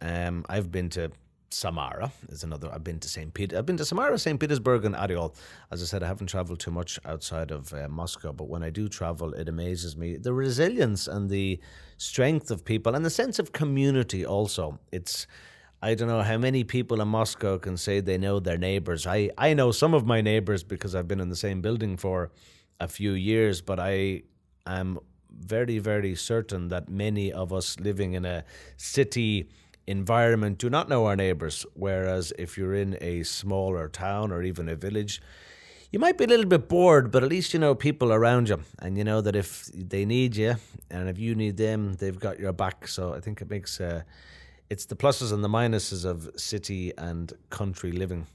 Um, 0.00 0.46
I've 0.48 0.72
been 0.72 0.88
to 0.96 1.10
Samara 1.50 2.10
is 2.30 2.44
another. 2.44 2.72
I've 2.72 2.82
been 2.82 2.98
to 3.00 3.08
St. 3.10 3.34
Peter. 3.34 3.58
I've 3.58 3.66
been 3.66 3.76
to 3.76 3.84
Samara, 3.84 4.18
St. 4.18 4.40
Petersburg, 4.40 4.86
and 4.86 4.94
Oryol. 4.94 5.34
As 5.70 5.82
I 5.82 5.84
said, 5.84 6.02
I 6.02 6.06
haven't 6.06 6.28
traveled 6.28 6.60
too 6.60 6.70
much 6.70 6.98
outside 7.04 7.50
of 7.50 7.74
uh, 7.74 7.86
Moscow, 7.90 8.32
but 8.32 8.48
when 8.48 8.62
I 8.62 8.70
do 8.70 8.88
travel, 8.88 9.34
it 9.34 9.50
amazes 9.50 9.98
me 9.98 10.16
the 10.16 10.32
resilience 10.32 11.06
and 11.06 11.28
the 11.28 11.60
strength 11.98 12.50
of 12.50 12.64
people 12.64 12.94
and 12.94 13.04
the 13.04 13.10
sense 13.10 13.38
of 13.38 13.52
community. 13.52 14.24
Also, 14.24 14.78
it's. 14.92 15.26
I 15.82 15.94
don't 15.94 16.08
know 16.08 16.22
how 16.22 16.38
many 16.38 16.64
people 16.64 17.02
in 17.02 17.08
Moscow 17.08 17.58
can 17.58 17.76
say 17.76 18.00
they 18.00 18.16
know 18.16 18.40
their 18.40 18.56
neighbors. 18.56 19.06
I, 19.06 19.28
I 19.36 19.52
know 19.52 19.72
some 19.72 19.92
of 19.92 20.06
my 20.06 20.22
neighbors 20.22 20.64
because 20.64 20.94
I've 20.94 21.06
been 21.06 21.20
in 21.20 21.28
the 21.28 21.36
same 21.36 21.60
building 21.60 21.98
for 21.98 22.30
a 22.80 22.88
few 22.88 23.12
years, 23.12 23.60
but 23.60 23.78
I 23.78 24.22
am 24.66 24.98
very, 25.30 25.78
very 25.78 26.14
certain 26.14 26.68
that 26.68 26.88
many 26.88 27.32
of 27.32 27.52
us 27.52 27.78
living 27.80 28.14
in 28.14 28.24
a 28.24 28.44
city 28.76 29.48
environment 29.86 30.58
do 30.58 30.70
not 30.70 30.88
know 30.88 31.06
our 31.06 31.16
neighbors. 31.16 31.66
Whereas 31.74 32.32
if 32.38 32.56
you're 32.56 32.74
in 32.74 32.96
a 33.00 33.22
smaller 33.22 33.88
town 33.88 34.32
or 34.32 34.42
even 34.42 34.68
a 34.68 34.76
village, 34.76 35.20
you 35.90 35.98
might 35.98 36.18
be 36.18 36.24
a 36.24 36.26
little 36.26 36.46
bit 36.46 36.68
bored, 36.68 37.10
but 37.12 37.22
at 37.22 37.28
least 37.28 37.54
you 37.54 37.60
know 37.60 37.74
people 37.74 38.12
around 38.12 38.48
you, 38.48 38.60
and 38.80 38.98
you 38.98 39.04
know 39.04 39.20
that 39.20 39.36
if 39.36 39.66
they 39.72 40.04
need 40.04 40.34
you 40.34 40.56
and 40.90 41.08
if 41.08 41.18
you 41.18 41.36
need 41.36 41.56
them, 41.56 41.94
they've 41.94 42.18
got 42.18 42.40
your 42.40 42.52
back. 42.52 42.88
So 42.88 43.14
I 43.14 43.20
think 43.20 43.40
it 43.40 43.48
makes 43.48 43.80
uh, 43.80 44.02
it's 44.68 44.86
the 44.86 44.96
pluses 44.96 45.32
and 45.32 45.44
the 45.44 45.48
minuses 45.48 46.04
of 46.04 46.30
city 46.36 46.92
and 46.98 47.32
country 47.50 47.92
living. 47.92 48.26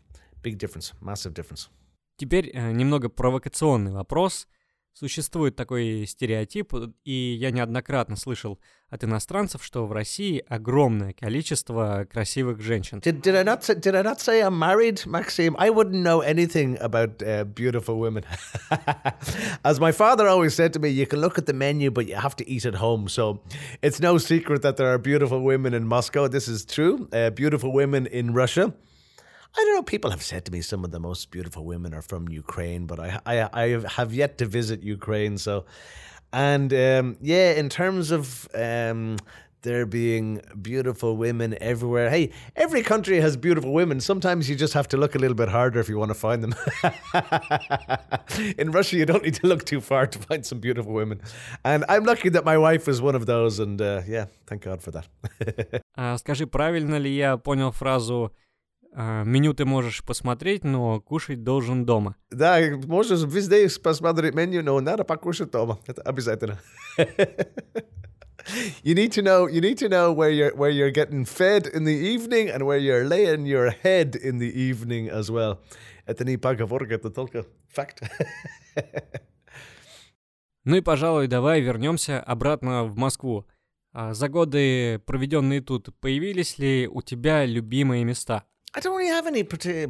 Big 0.41 0.57
difference, 0.57 0.93
massive 1.01 1.33
difference. 1.33 1.67
Теперь 2.19 2.51
э, 2.53 2.71
немного 2.73 3.09
провокационный 3.09 3.93
вопрос– 3.93 4.47
Существует 4.99 5.55
такой 5.55 6.05
стереотип, 6.05 6.73
и 7.05 7.37
я 7.39 7.51
неоднократно 7.51 8.17
слышал 8.17 8.59
от 8.89 9.01
иностранцев, 9.05 9.63
что 9.63 9.85
в 9.85 9.93
России 9.93 10.43
огромное 10.49 11.13
количество 11.13 12.05
красивых 12.11 12.59
женщин. 12.59 12.99
Did, 12.99 13.21
did, 13.21 13.35
I, 13.35 13.43
not 13.45 13.63
say, 13.63 13.75
did 13.75 13.95
I 13.95 14.01
not 14.01 14.19
say 14.19 14.41
I'm 14.41 14.59
married, 14.59 15.05
Maxime? 15.05 15.55
I 15.57 15.69
wouldn't 15.69 16.03
know 16.03 16.19
anything 16.19 16.77
about 16.81 17.23
uh, 17.23 17.45
beautiful 17.45 17.97
women. 17.97 18.25
As 19.63 19.79
my 19.79 19.93
father 19.93 20.27
always 20.27 20.53
said 20.53 20.73
to 20.73 20.79
me, 20.79 20.89
you 20.89 21.07
can 21.07 21.21
look 21.21 21.37
at 21.37 21.45
the 21.45 21.53
menu, 21.53 21.91
but 21.91 22.05
you 22.05 22.15
have 22.15 22.35
to 22.35 22.49
eat 22.49 22.65
at 22.65 22.75
home. 22.75 23.07
So 23.07 23.39
it's 23.81 24.01
no 24.01 24.17
secret 24.17 24.63
that 24.63 24.75
there 24.75 24.91
are 24.91 24.97
beautiful 24.97 25.39
women 25.39 25.73
in 25.73 25.87
Moscow. 25.87 26.27
This 26.27 26.49
is 26.49 26.65
true. 26.65 27.07
Uh, 27.13 27.29
beautiful 27.29 27.71
women 27.71 28.05
in 28.07 28.33
Russia. 28.33 28.73
I 29.56 29.64
don't 29.64 29.74
know. 29.74 29.82
People 29.82 30.10
have 30.10 30.22
said 30.22 30.44
to 30.46 30.52
me 30.52 30.60
some 30.60 30.84
of 30.84 30.90
the 30.90 31.00
most 31.00 31.30
beautiful 31.30 31.64
women 31.64 31.94
are 31.94 32.02
from 32.02 32.28
Ukraine, 32.28 32.86
but 32.86 32.98
I 33.00 33.20
I, 33.24 33.36
I 33.52 33.66
have 33.98 34.12
yet 34.12 34.38
to 34.38 34.46
visit 34.46 34.82
Ukraine. 34.82 35.38
So, 35.38 35.64
and 36.32 36.72
um, 36.72 37.16
yeah, 37.20 37.52
in 37.52 37.68
terms 37.68 38.10
of 38.10 38.48
um, 38.54 39.16
there 39.64 39.86
being 39.86 40.40
beautiful 40.62 41.16
women 41.16 41.56
everywhere. 41.60 42.08
Hey, 42.10 42.30
every 42.54 42.82
country 42.82 43.20
has 43.20 43.36
beautiful 43.36 43.72
women. 43.72 43.98
Sometimes 43.98 44.48
you 44.48 44.54
just 44.54 44.74
have 44.74 44.86
to 44.88 44.96
look 44.96 45.14
a 45.14 45.18
little 45.18 45.34
bit 45.34 45.48
harder 45.48 45.80
if 45.80 45.88
you 45.88 45.98
want 45.98 46.10
to 46.10 46.14
find 46.14 46.44
them. 46.44 46.54
In 48.58 48.70
Russia, 48.70 48.96
you 48.96 49.06
don't 49.06 49.24
need 49.24 49.34
to 49.36 49.46
look 49.46 49.64
too 49.64 49.80
far 49.80 50.06
to 50.06 50.18
find 50.18 50.46
some 50.46 50.60
beautiful 50.60 50.92
women. 50.92 51.20
And 51.64 51.84
I'm 51.88 52.04
lucky 52.04 52.28
that 52.28 52.44
my 52.44 52.58
wife 52.58 52.86
is 52.88 53.02
one 53.02 53.16
of 53.16 53.26
those. 53.26 53.58
And 53.58 53.80
uh, 53.80 54.02
yeah, 54.06 54.26
thank 54.46 54.62
God 54.62 54.82
for 54.82 54.92
that. 54.92 55.08
uh, 55.98 56.16
скажи, 56.18 56.46
правильно 56.46 56.96
ли 56.96 57.10
я 57.10 57.36
понял 57.36 57.72
фразу 57.72 58.32
меню 58.95 59.53
ты 59.53 59.65
можешь 59.65 60.03
посмотреть, 60.03 60.63
но 60.63 60.99
кушать 61.01 61.43
должен 61.43 61.85
дома. 61.85 62.15
Да, 62.31 62.59
можешь 62.85 63.23
везде 63.23 63.67
посмотреть 63.81 64.35
меню, 64.35 64.63
но 64.63 64.79
надо 64.79 65.03
покушать 65.03 65.51
дома. 65.51 65.79
Это 65.87 66.01
обязательно. 66.01 66.59
you 68.83 68.95
need 68.95 69.11
to 69.11 69.21
know 69.21 69.47
you 69.47 69.61
need 69.61 69.77
to 69.77 69.89
know 69.89 70.11
where 70.11 70.31
you're 70.31 70.55
where 70.55 70.71
you're 70.71 70.91
getting 70.91 71.25
fed 71.25 71.67
in 71.67 71.83
the 71.83 71.93
evening 71.93 72.49
and 72.49 72.65
where 72.65 72.77
you're 72.77 73.05
laying 73.05 73.45
your 73.45 73.69
head 73.83 74.15
in 74.15 74.39
the 74.39 74.51
evening 74.51 75.09
as 75.09 75.29
well. 75.29 75.59
Это 76.05 76.25
не 76.25 76.37
поговорка, 76.37 76.95
это 76.95 77.11
только 77.11 77.45
факт. 77.71 78.01
ну 80.63 80.75
и, 80.75 80.81
пожалуй, 80.81 81.27
давай 81.27 81.61
вернемся 81.61 82.19
обратно 82.19 82.85
в 82.85 82.97
Москву. 82.97 83.45
За 83.93 84.27
годы, 84.27 84.99
проведенные 85.05 85.61
тут, 85.61 85.89
появились 85.99 86.57
ли 86.57 86.87
у 86.91 87.03
тебя 87.03 87.45
любимые 87.45 88.03
места? 88.05 88.45
I 88.75 88.81
don't 88.81 88.95
really 88.95 89.09
have 89.09 89.25
any 89.25 89.43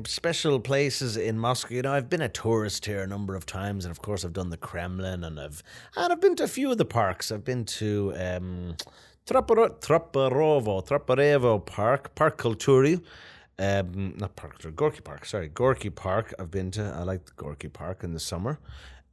special 0.05 0.57
places 0.61 1.17
in 1.17 1.37
Moscow. 1.37 1.73
You 1.75 1.81
know, 1.81 1.91
I've 1.91 2.09
been 2.09 2.21
a 2.21 2.29
tourist 2.29 2.85
here 2.85 3.01
a 3.01 3.07
number 3.07 3.35
of 3.35 3.45
times, 3.45 3.83
and 3.83 3.91
of 3.91 4.01
course, 4.01 4.23
I've 4.23 4.31
done 4.31 4.51
the 4.51 4.57
Kremlin, 4.57 5.25
and 5.25 5.37
I've 5.37 5.61
and 5.97 6.13
I've 6.13 6.21
been 6.21 6.37
to 6.37 6.45
a 6.45 6.47
few 6.47 6.71
of 6.71 6.77
the 6.77 6.85
parks. 6.85 7.29
I've 7.29 7.43
been 7.43 7.65
to 7.65 8.13
um, 8.15 8.77
Traparevo 9.25 9.75
Park, 11.65 12.15
Park 12.15 12.37
Kulturi, 12.37 13.03
um, 13.57 14.13
not 14.17 14.37
Park, 14.37 14.61
Gorky 14.75 15.01
Park. 15.01 15.25
Sorry, 15.25 15.49
Gorky 15.49 15.89
Park. 15.89 16.33
I've 16.39 16.51
been 16.51 16.71
to. 16.71 16.83
I 16.97 17.03
like 17.03 17.35
Gorky 17.35 17.67
Park 17.67 18.05
in 18.05 18.13
the 18.13 18.19
summer. 18.19 18.59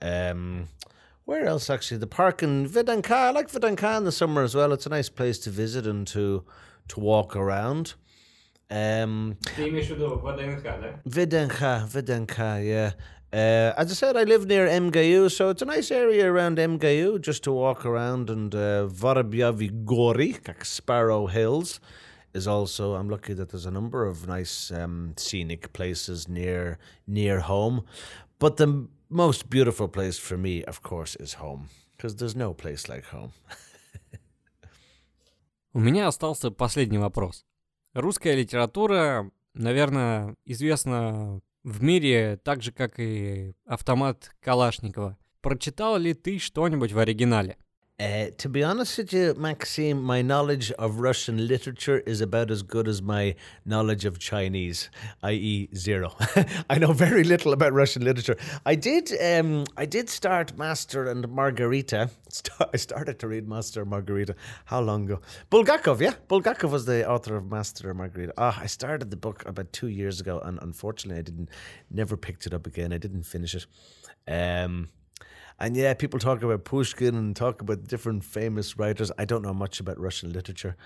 Um, 0.01 0.69
where 1.25 1.45
else 1.45 1.71
actually? 1.71 1.99
The 1.99 2.07
park 2.07 2.45
in 2.45 2.69
Vidanka. 2.69 3.11
I 3.11 3.31
like 3.31 3.51
Vidanka 3.51 3.97
in 3.99 4.05
the 4.05 4.13
summer 4.13 4.45
as 4.45 4.55
well. 4.55 4.73
It's 4.73 4.87
a 4.87 4.91
nice 4.91 5.09
place 5.09 5.41
to 5.41 5.51
visit 5.51 5.89
and 5.89 6.07
to 6.07 6.45
to 6.87 7.01
walk 7.01 7.35
around. 7.35 7.95
Um, 8.70 9.38
Ты 9.56 9.68
имеешь 9.68 9.88
в 9.88 9.92
виду 9.92 10.18
ВДНХ, 10.20 10.64
да? 10.64 11.02
ВДНХ, 11.04 11.88
ВДНХ, 11.92 12.38
yeah. 12.64 12.94
Uh, 13.34 13.74
as 13.78 13.90
I 13.92 13.96
said, 13.96 14.18
I 14.18 14.24
live 14.24 14.46
near 14.46 14.68
MGU, 14.68 15.32
so 15.32 15.50
it's 15.50 15.62
a 15.62 15.66
nice 15.66 15.90
area 15.90 16.30
around 16.30 16.58
MGU 16.58 17.22
just 17.22 17.44
to 17.44 17.52
walk 17.54 17.86
around. 17.86 18.30
And 18.30 18.54
uh, 18.54 18.88
Vorobyavi 18.88 19.86
Gori, 19.86 20.38
like 20.46 20.66
Sparrow 20.66 21.28
Hills, 21.28 21.80
is 22.34 22.46
also. 22.46 22.96
I'm 22.96 23.10
lucky 23.10 23.34
that 23.34 23.50
there's 23.50 23.66
a 23.66 23.72
number 23.72 24.06
of 24.06 24.28
nice 24.28 24.70
um, 24.72 25.14
scenic 25.16 25.72
places 25.72 26.28
near 26.28 26.78
near 27.08 27.40
home. 27.40 27.84
But 28.38 28.58
the 28.58 28.88
most 29.10 29.50
beautiful 29.50 29.88
place 29.88 30.18
for 30.18 30.38
me, 30.38 30.64
of 30.66 30.82
course, 30.82 31.16
is 31.16 31.36
home, 31.36 31.70
because 31.96 32.18
there's 32.18 32.36
no 32.36 32.54
place 32.54 32.90
like 32.90 33.06
home. 33.06 33.32
У 35.74 35.80
меня 35.80 36.08
остался 36.08 36.52
последний 36.52 36.98
вопрос. 36.98 37.46
Русская 37.97 38.35
литература, 38.35 39.31
наверное, 39.55 40.37
известна 40.45 41.41
в 41.65 41.83
мире 41.83 42.39
так 42.45 42.61
же, 42.61 42.71
как 42.71 43.01
и 43.01 43.55
автомат 43.65 44.33
Калашникова. 44.43 45.17
Прочитал 45.41 45.97
ли 45.97 46.13
ты 46.13 46.39
что-нибудь 46.39 46.93
в 46.93 46.99
оригинале? 46.99 47.57
Uh, 47.99 48.27
to 48.37 48.51
be 48.51 48.63
honest 48.63 48.99
with 48.99 49.11
you, 49.11 49.33
Maxime, 49.39 50.03
my 50.03 50.21
knowledge 50.21 50.71
of 50.73 51.01
Russian 51.01 51.49
literature 51.49 52.01
is 52.01 52.21
about 52.21 52.51
as 52.51 52.63
good 52.63 52.87
as 52.89 53.01
my 53.01 53.35
knowledge 53.65 54.05
of 54.05 54.19
Chinese, 54.19 54.91
i.e., 55.23 55.71
zero. 55.75 56.15
I 56.69 56.77
know 56.77 56.93
very 56.93 57.25
little 57.25 57.55
about 57.55 57.73
Russian 57.73 58.05
literature. 58.05 58.37
I 58.67 58.75
did, 58.75 59.11
um, 59.23 59.65
I 59.79 59.87
did 59.87 60.11
start 60.11 60.59
Master 60.59 61.09
and 61.09 61.27
Margarita. 61.31 62.11
I 62.75 62.77
started 62.77 63.19
to 63.21 63.29
read 63.29 63.49
Master 63.49 63.81
and 63.81 63.89
Margarita. 63.89 64.35
How 64.67 64.83
long 64.83 65.05
ago? 65.07 65.23
Bulgakov, 65.51 65.99
yeah, 66.01 66.17
Bulgakov 66.29 66.71
was 66.71 66.85
the 66.85 67.09
author 67.09 67.35
of 67.35 67.51
Master 67.51 67.89
and 67.89 67.97
Margarita. 67.97 68.35
Ah, 68.37 68.61
I 68.61 68.67
started 68.67 69.11
the 69.11 69.17
book 69.17 69.43
about 69.49 69.73
two 69.73 69.89
years 69.89 70.21
ago, 70.21 70.39
and 70.41 70.59
unfortunately, 70.61 71.19
I 71.19 71.23
didn't, 71.23 71.49
never 71.91 72.19
picked 72.19 72.47
it 72.47 72.53
up 72.53 72.67
again. 72.67 72.93
I 72.93 72.99
didn't 72.99 73.23
finish 73.23 73.55
it. 73.55 73.65
Um, 74.29 74.91
and 75.59 75.77
yeah, 75.77 75.95
people 75.95 76.19
talk 76.19 76.43
about 76.43 76.65
Pushkin 76.65 77.15
and 77.15 77.35
talk 77.35 77.63
about 77.63 77.87
different 77.87 78.25
famous 78.25 78.77
writers. 78.77 79.11
I 79.19 79.25
don't 79.25 79.43
know 79.43 79.55
much 79.55 79.81
about 79.81 79.99
Russian 79.99 80.33
literature. 80.33 80.77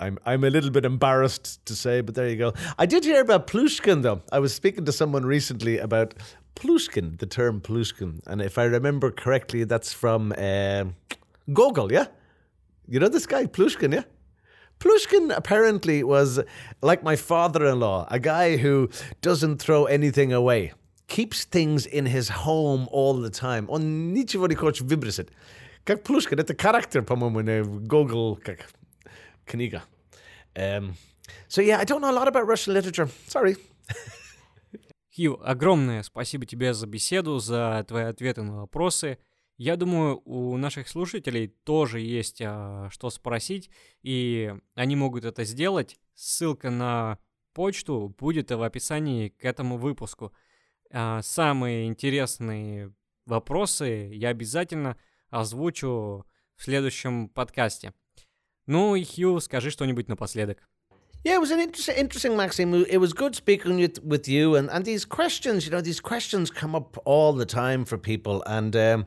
I'm 0.00 0.18
I'm 0.24 0.44
a 0.44 0.50
little 0.50 0.70
bit 0.70 0.84
embarrassed 0.84 1.64
to 1.66 1.74
say, 1.74 2.00
but 2.00 2.14
there 2.14 2.28
you 2.28 2.36
go. 2.36 2.52
I 2.78 2.86
did 2.86 3.04
hear 3.04 3.20
about 3.20 3.46
Plushkin 3.46 4.02
though. 4.02 4.22
I 4.32 4.38
was 4.38 4.54
speaking 4.54 4.84
to 4.86 4.92
someone 4.92 5.24
recently 5.24 5.78
about 5.78 6.14
Plushkin, 6.54 7.18
the 7.18 7.26
term 7.26 7.60
Plushkin, 7.60 8.20
and 8.26 8.40
if 8.40 8.56
I 8.58 8.64
remember 8.64 9.10
correctly, 9.10 9.64
that's 9.64 9.92
from 9.92 10.32
uh, 10.36 10.84
Gogol. 11.52 11.92
Yeah, 11.92 12.06
you 12.88 12.98
know 12.98 13.08
this 13.08 13.26
guy 13.26 13.46
Plushkin. 13.46 13.92
Yeah. 13.92 14.04
Plushkin 14.78 15.34
apparently 15.34 16.04
was 16.04 16.38
like 16.82 17.02
my 17.02 17.16
father 17.16 17.64
in 17.64 17.80
law, 17.80 18.06
a 18.10 18.18
guy 18.18 18.58
who 18.58 18.90
doesn't 19.22 19.56
throw 19.56 19.86
anything 19.86 20.34
away 20.34 20.74
keeps 21.06 21.44
things 21.44 21.86
in 21.86 22.06
his 22.06 22.28
home 22.44 22.88
all 22.90 23.14
the 23.14 23.30
time. 23.30 23.66
Он 23.68 24.12
ничего 24.12 24.46
не 24.46 24.54
хочет 24.54 24.82
выбросить. 24.88 25.28
Как 25.84 26.02
Плюшкин, 26.02 26.40
это 26.40 26.56
характер, 26.56 27.02
по-моему, 27.02 27.64
в 27.64 27.86
Google, 27.86 28.36
как 28.36 28.68
книга. 29.44 29.84
Um, 30.54 30.94
so 31.48 31.62
yeah, 31.62 31.78
I 31.78 31.84
don't 31.84 32.00
know 32.00 32.10
a 32.10 32.12
lot 32.12 32.28
about 32.28 32.46
Russian 32.46 32.74
literature. 32.74 33.08
Sorry. 33.28 33.56
Хью, 35.14 35.40
огромное 35.42 36.02
спасибо 36.02 36.44
тебе 36.44 36.74
за 36.74 36.86
беседу, 36.86 37.38
за 37.38 37.84
твои 37.88 38.04
ответы 38.04 38.42
на 38.42 38.60
вопросы. 38.60 39.18
Я 39.56 39.76
думаю, 39.76 40.20
у 40.26 40.56
наших 40.58 40.88
слушателей 40.88 41.48
тоже 41.48 42.00
есть 42.00 42.42
а, 42.42 42.90
что 42.90 43.08
спросить, 43.08 43.70
и 44.02 44.54
они 44.74 44.96
могут 44.96 45.24
это 45.24 45.44
сделать. 45.44 45.98
Ссылка 46.14 46.68
на 46.68 47.18
почту 47.54 48.14
будет 48.18 48.50
в 48.50 48.62
описании 48.62 49.30
к 49.30 49.44
этому 49.46 49.78
выпуску. 49.78 50.34
А, 50.92 51.22
самые 51.22 51.86
интересные 51.86 52.92
вопросы 53.26 54.10
я 54.12 54.28
обязательно 54.28 54.96
озвучу 55.30 56.24
в 56.56 56.62
следующем 56.62 57.28
подкасте. 57.28 57.92
Ну 58.66 58.94
и 58.94 59.04
Хью, 59.04 59.40
скажи 59.40 59.70
что-нибудь 59.70 60.08
напоследок. 60.08 60.58
Yeah, 61.24 61.34
it 61.34 61.40
was 61.40 61.50
an 61.50 61.58
interesting, 61.58 61.96
interesting, 61.96 62.36
Maxime. 62.36 62.72
It 62.88 62.98
was 62.98 63.12
good 63.12 63.34
speaking 63.34 63.78
with, 63.78 64.00
with 64.04 64.28
you, 64.28 64.54
and, 64.54 64.70
and 64.70 64.84
these 64.84 65.04
questions, 65.04 65.66
you 65.66 65.72
know, 65.72 65.80
these 65.80 65.98
questions 65.98 66.52
come 66.52 66.76
up 66.76 66.96
all 67.04 67.32
the 67.32 67.44
time 67.44 67.84
for 67.84 67.98
people, 67.98 68.44
and 68.46 68.76
um, 68.76 69.06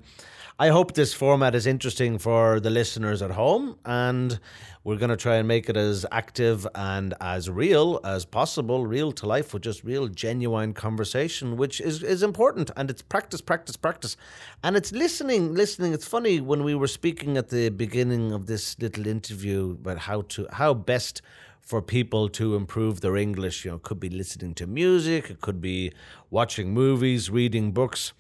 I 0.62 0.68
hope 0.68 0.94
this 0.94 1.14
format 1.14 1.56
is 1.56 1.66
interesting 1.66 2.18
for 2.18 2.60
the 2.60 2.70
listeners 2.70 3.22
at 3.22 3.32
home, 3.32 3.80
and 3.86 4.42
we're 4.84 4.98
going 4.98 5.10
to 5.10 5.16
try 5.16 5.36
and 5.38 5.48
make 5.48 5.70
it 5.70 5.78
as 5.78 6.06
active 6.12 6.68
and 6.76 7.14
as 7.22 7.50
real 7.50 8.02
as 8.04 8.26
possible, 8.26 8.86
real 8.86 9.14
to 9.14 9.26
life, 9.26 9.54
with 9.54 9.64
just 9.64 9.86
real, 9.86 10.10
genuine 10.10 10.74
conversation, 10.74 11.56
which 11.56 11.80
is, 11.80 12.04
is 12.04 12.24
important. 12.24 12.72
And 12.76 12.90
it's 12.90 13.02
practice, 13.02 13.40
practice, 13.40 13.78
practice. 13.78 14.18
And 14.62 14.76
it's 14.76 14.92
listening, 14.92 15.54
listening. 15.54 15.94
It's 15.94 16.06
funny 16.06 16.42
when 16.42 16.66
we 16.66 16.76
were 16.76 16.88
speaking 16.88 17.38
at 17.38 17.48
the 17.48 17.70
beginning 17.70 18.34
of 18.34 18.48
this 18.48 18.78
little 18.80 19.08
interview 19.08 19.78
about 19.80 20.00
how 20.00 20.24
to, 20.24 20.46
how 20.52 20.74
best 20.74 21.22
for 21.62 21.82
people 21.82 22.28
to 22.32 22.58
improve 22.58 23.00
their 23.00 23.16
English. 23.16 23.64
You 23.64 23.72
know, 23.72 23.80
could 23.80 24.02
be 24.02 24.10
listening 24.10 24.56
to 24.56 24.68
music, 24.68 25.30
it 25.30 25.40
could 25.40 25.62
be 25.62 25.94
watching 26.30 26.74
movies, 26.74 27.30
reading 27.30 27.72
books. 27.72 28.12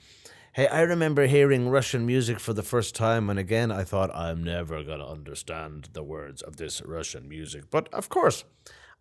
Hey, 0.59 0.67
I 0.67 0.81
remember 0.81 1.25
hearing 1.25 1.69
Russian 1.69 2.05
music 2.05 2.37
for 2.37 2.51
the 2.51 2.63
first 2.63 2.93
time, 2.93 3.29
and 3.29 3.39
again, 3.39 3.71
I 3.71 3.85
thought, 3.85 4.13
I'm 4.13 4.43
never 4.43 4.83
going 4.83 4.99
to 4.99 5.07
understand 5.07 5.87
the 5.93 6.03
words 6.03 6.41
of 6.41 6.57
this 6.57 6.81
Russian 6.81 7.29
music. 7.29 7.69
But 7.71 7.87
of 7.93 8.09
course, 8.09 8.43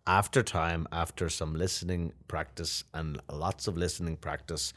after 0.07 0.41
time, 0.41 0.87
after 0.93 1.27
some 1.27 1.53
listening 1.53 2.13
practice 2.29 2.85
and 2.93 3.19
lots 3.29 3.67
of 3.67 3.75
listening 3.75 4.15
practice, 4.15 4.71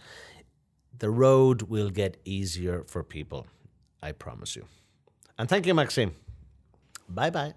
the 0.99 1.09
road 1.09 1.63
will 1.63 1.89
get 1.89 2.17
easier 2.25 2.83
for 2.89 3.05
people. 3.05 3.47
I 4.03 4.11
promise 4.11 4.57
you. 4.57 4.65
And 5.39 5.49
thank 5.49 5.69
you, 5.69 5.75
Maxime. 5.75 6.17
Bye 7.09 7.31
bye. 7.31 7.55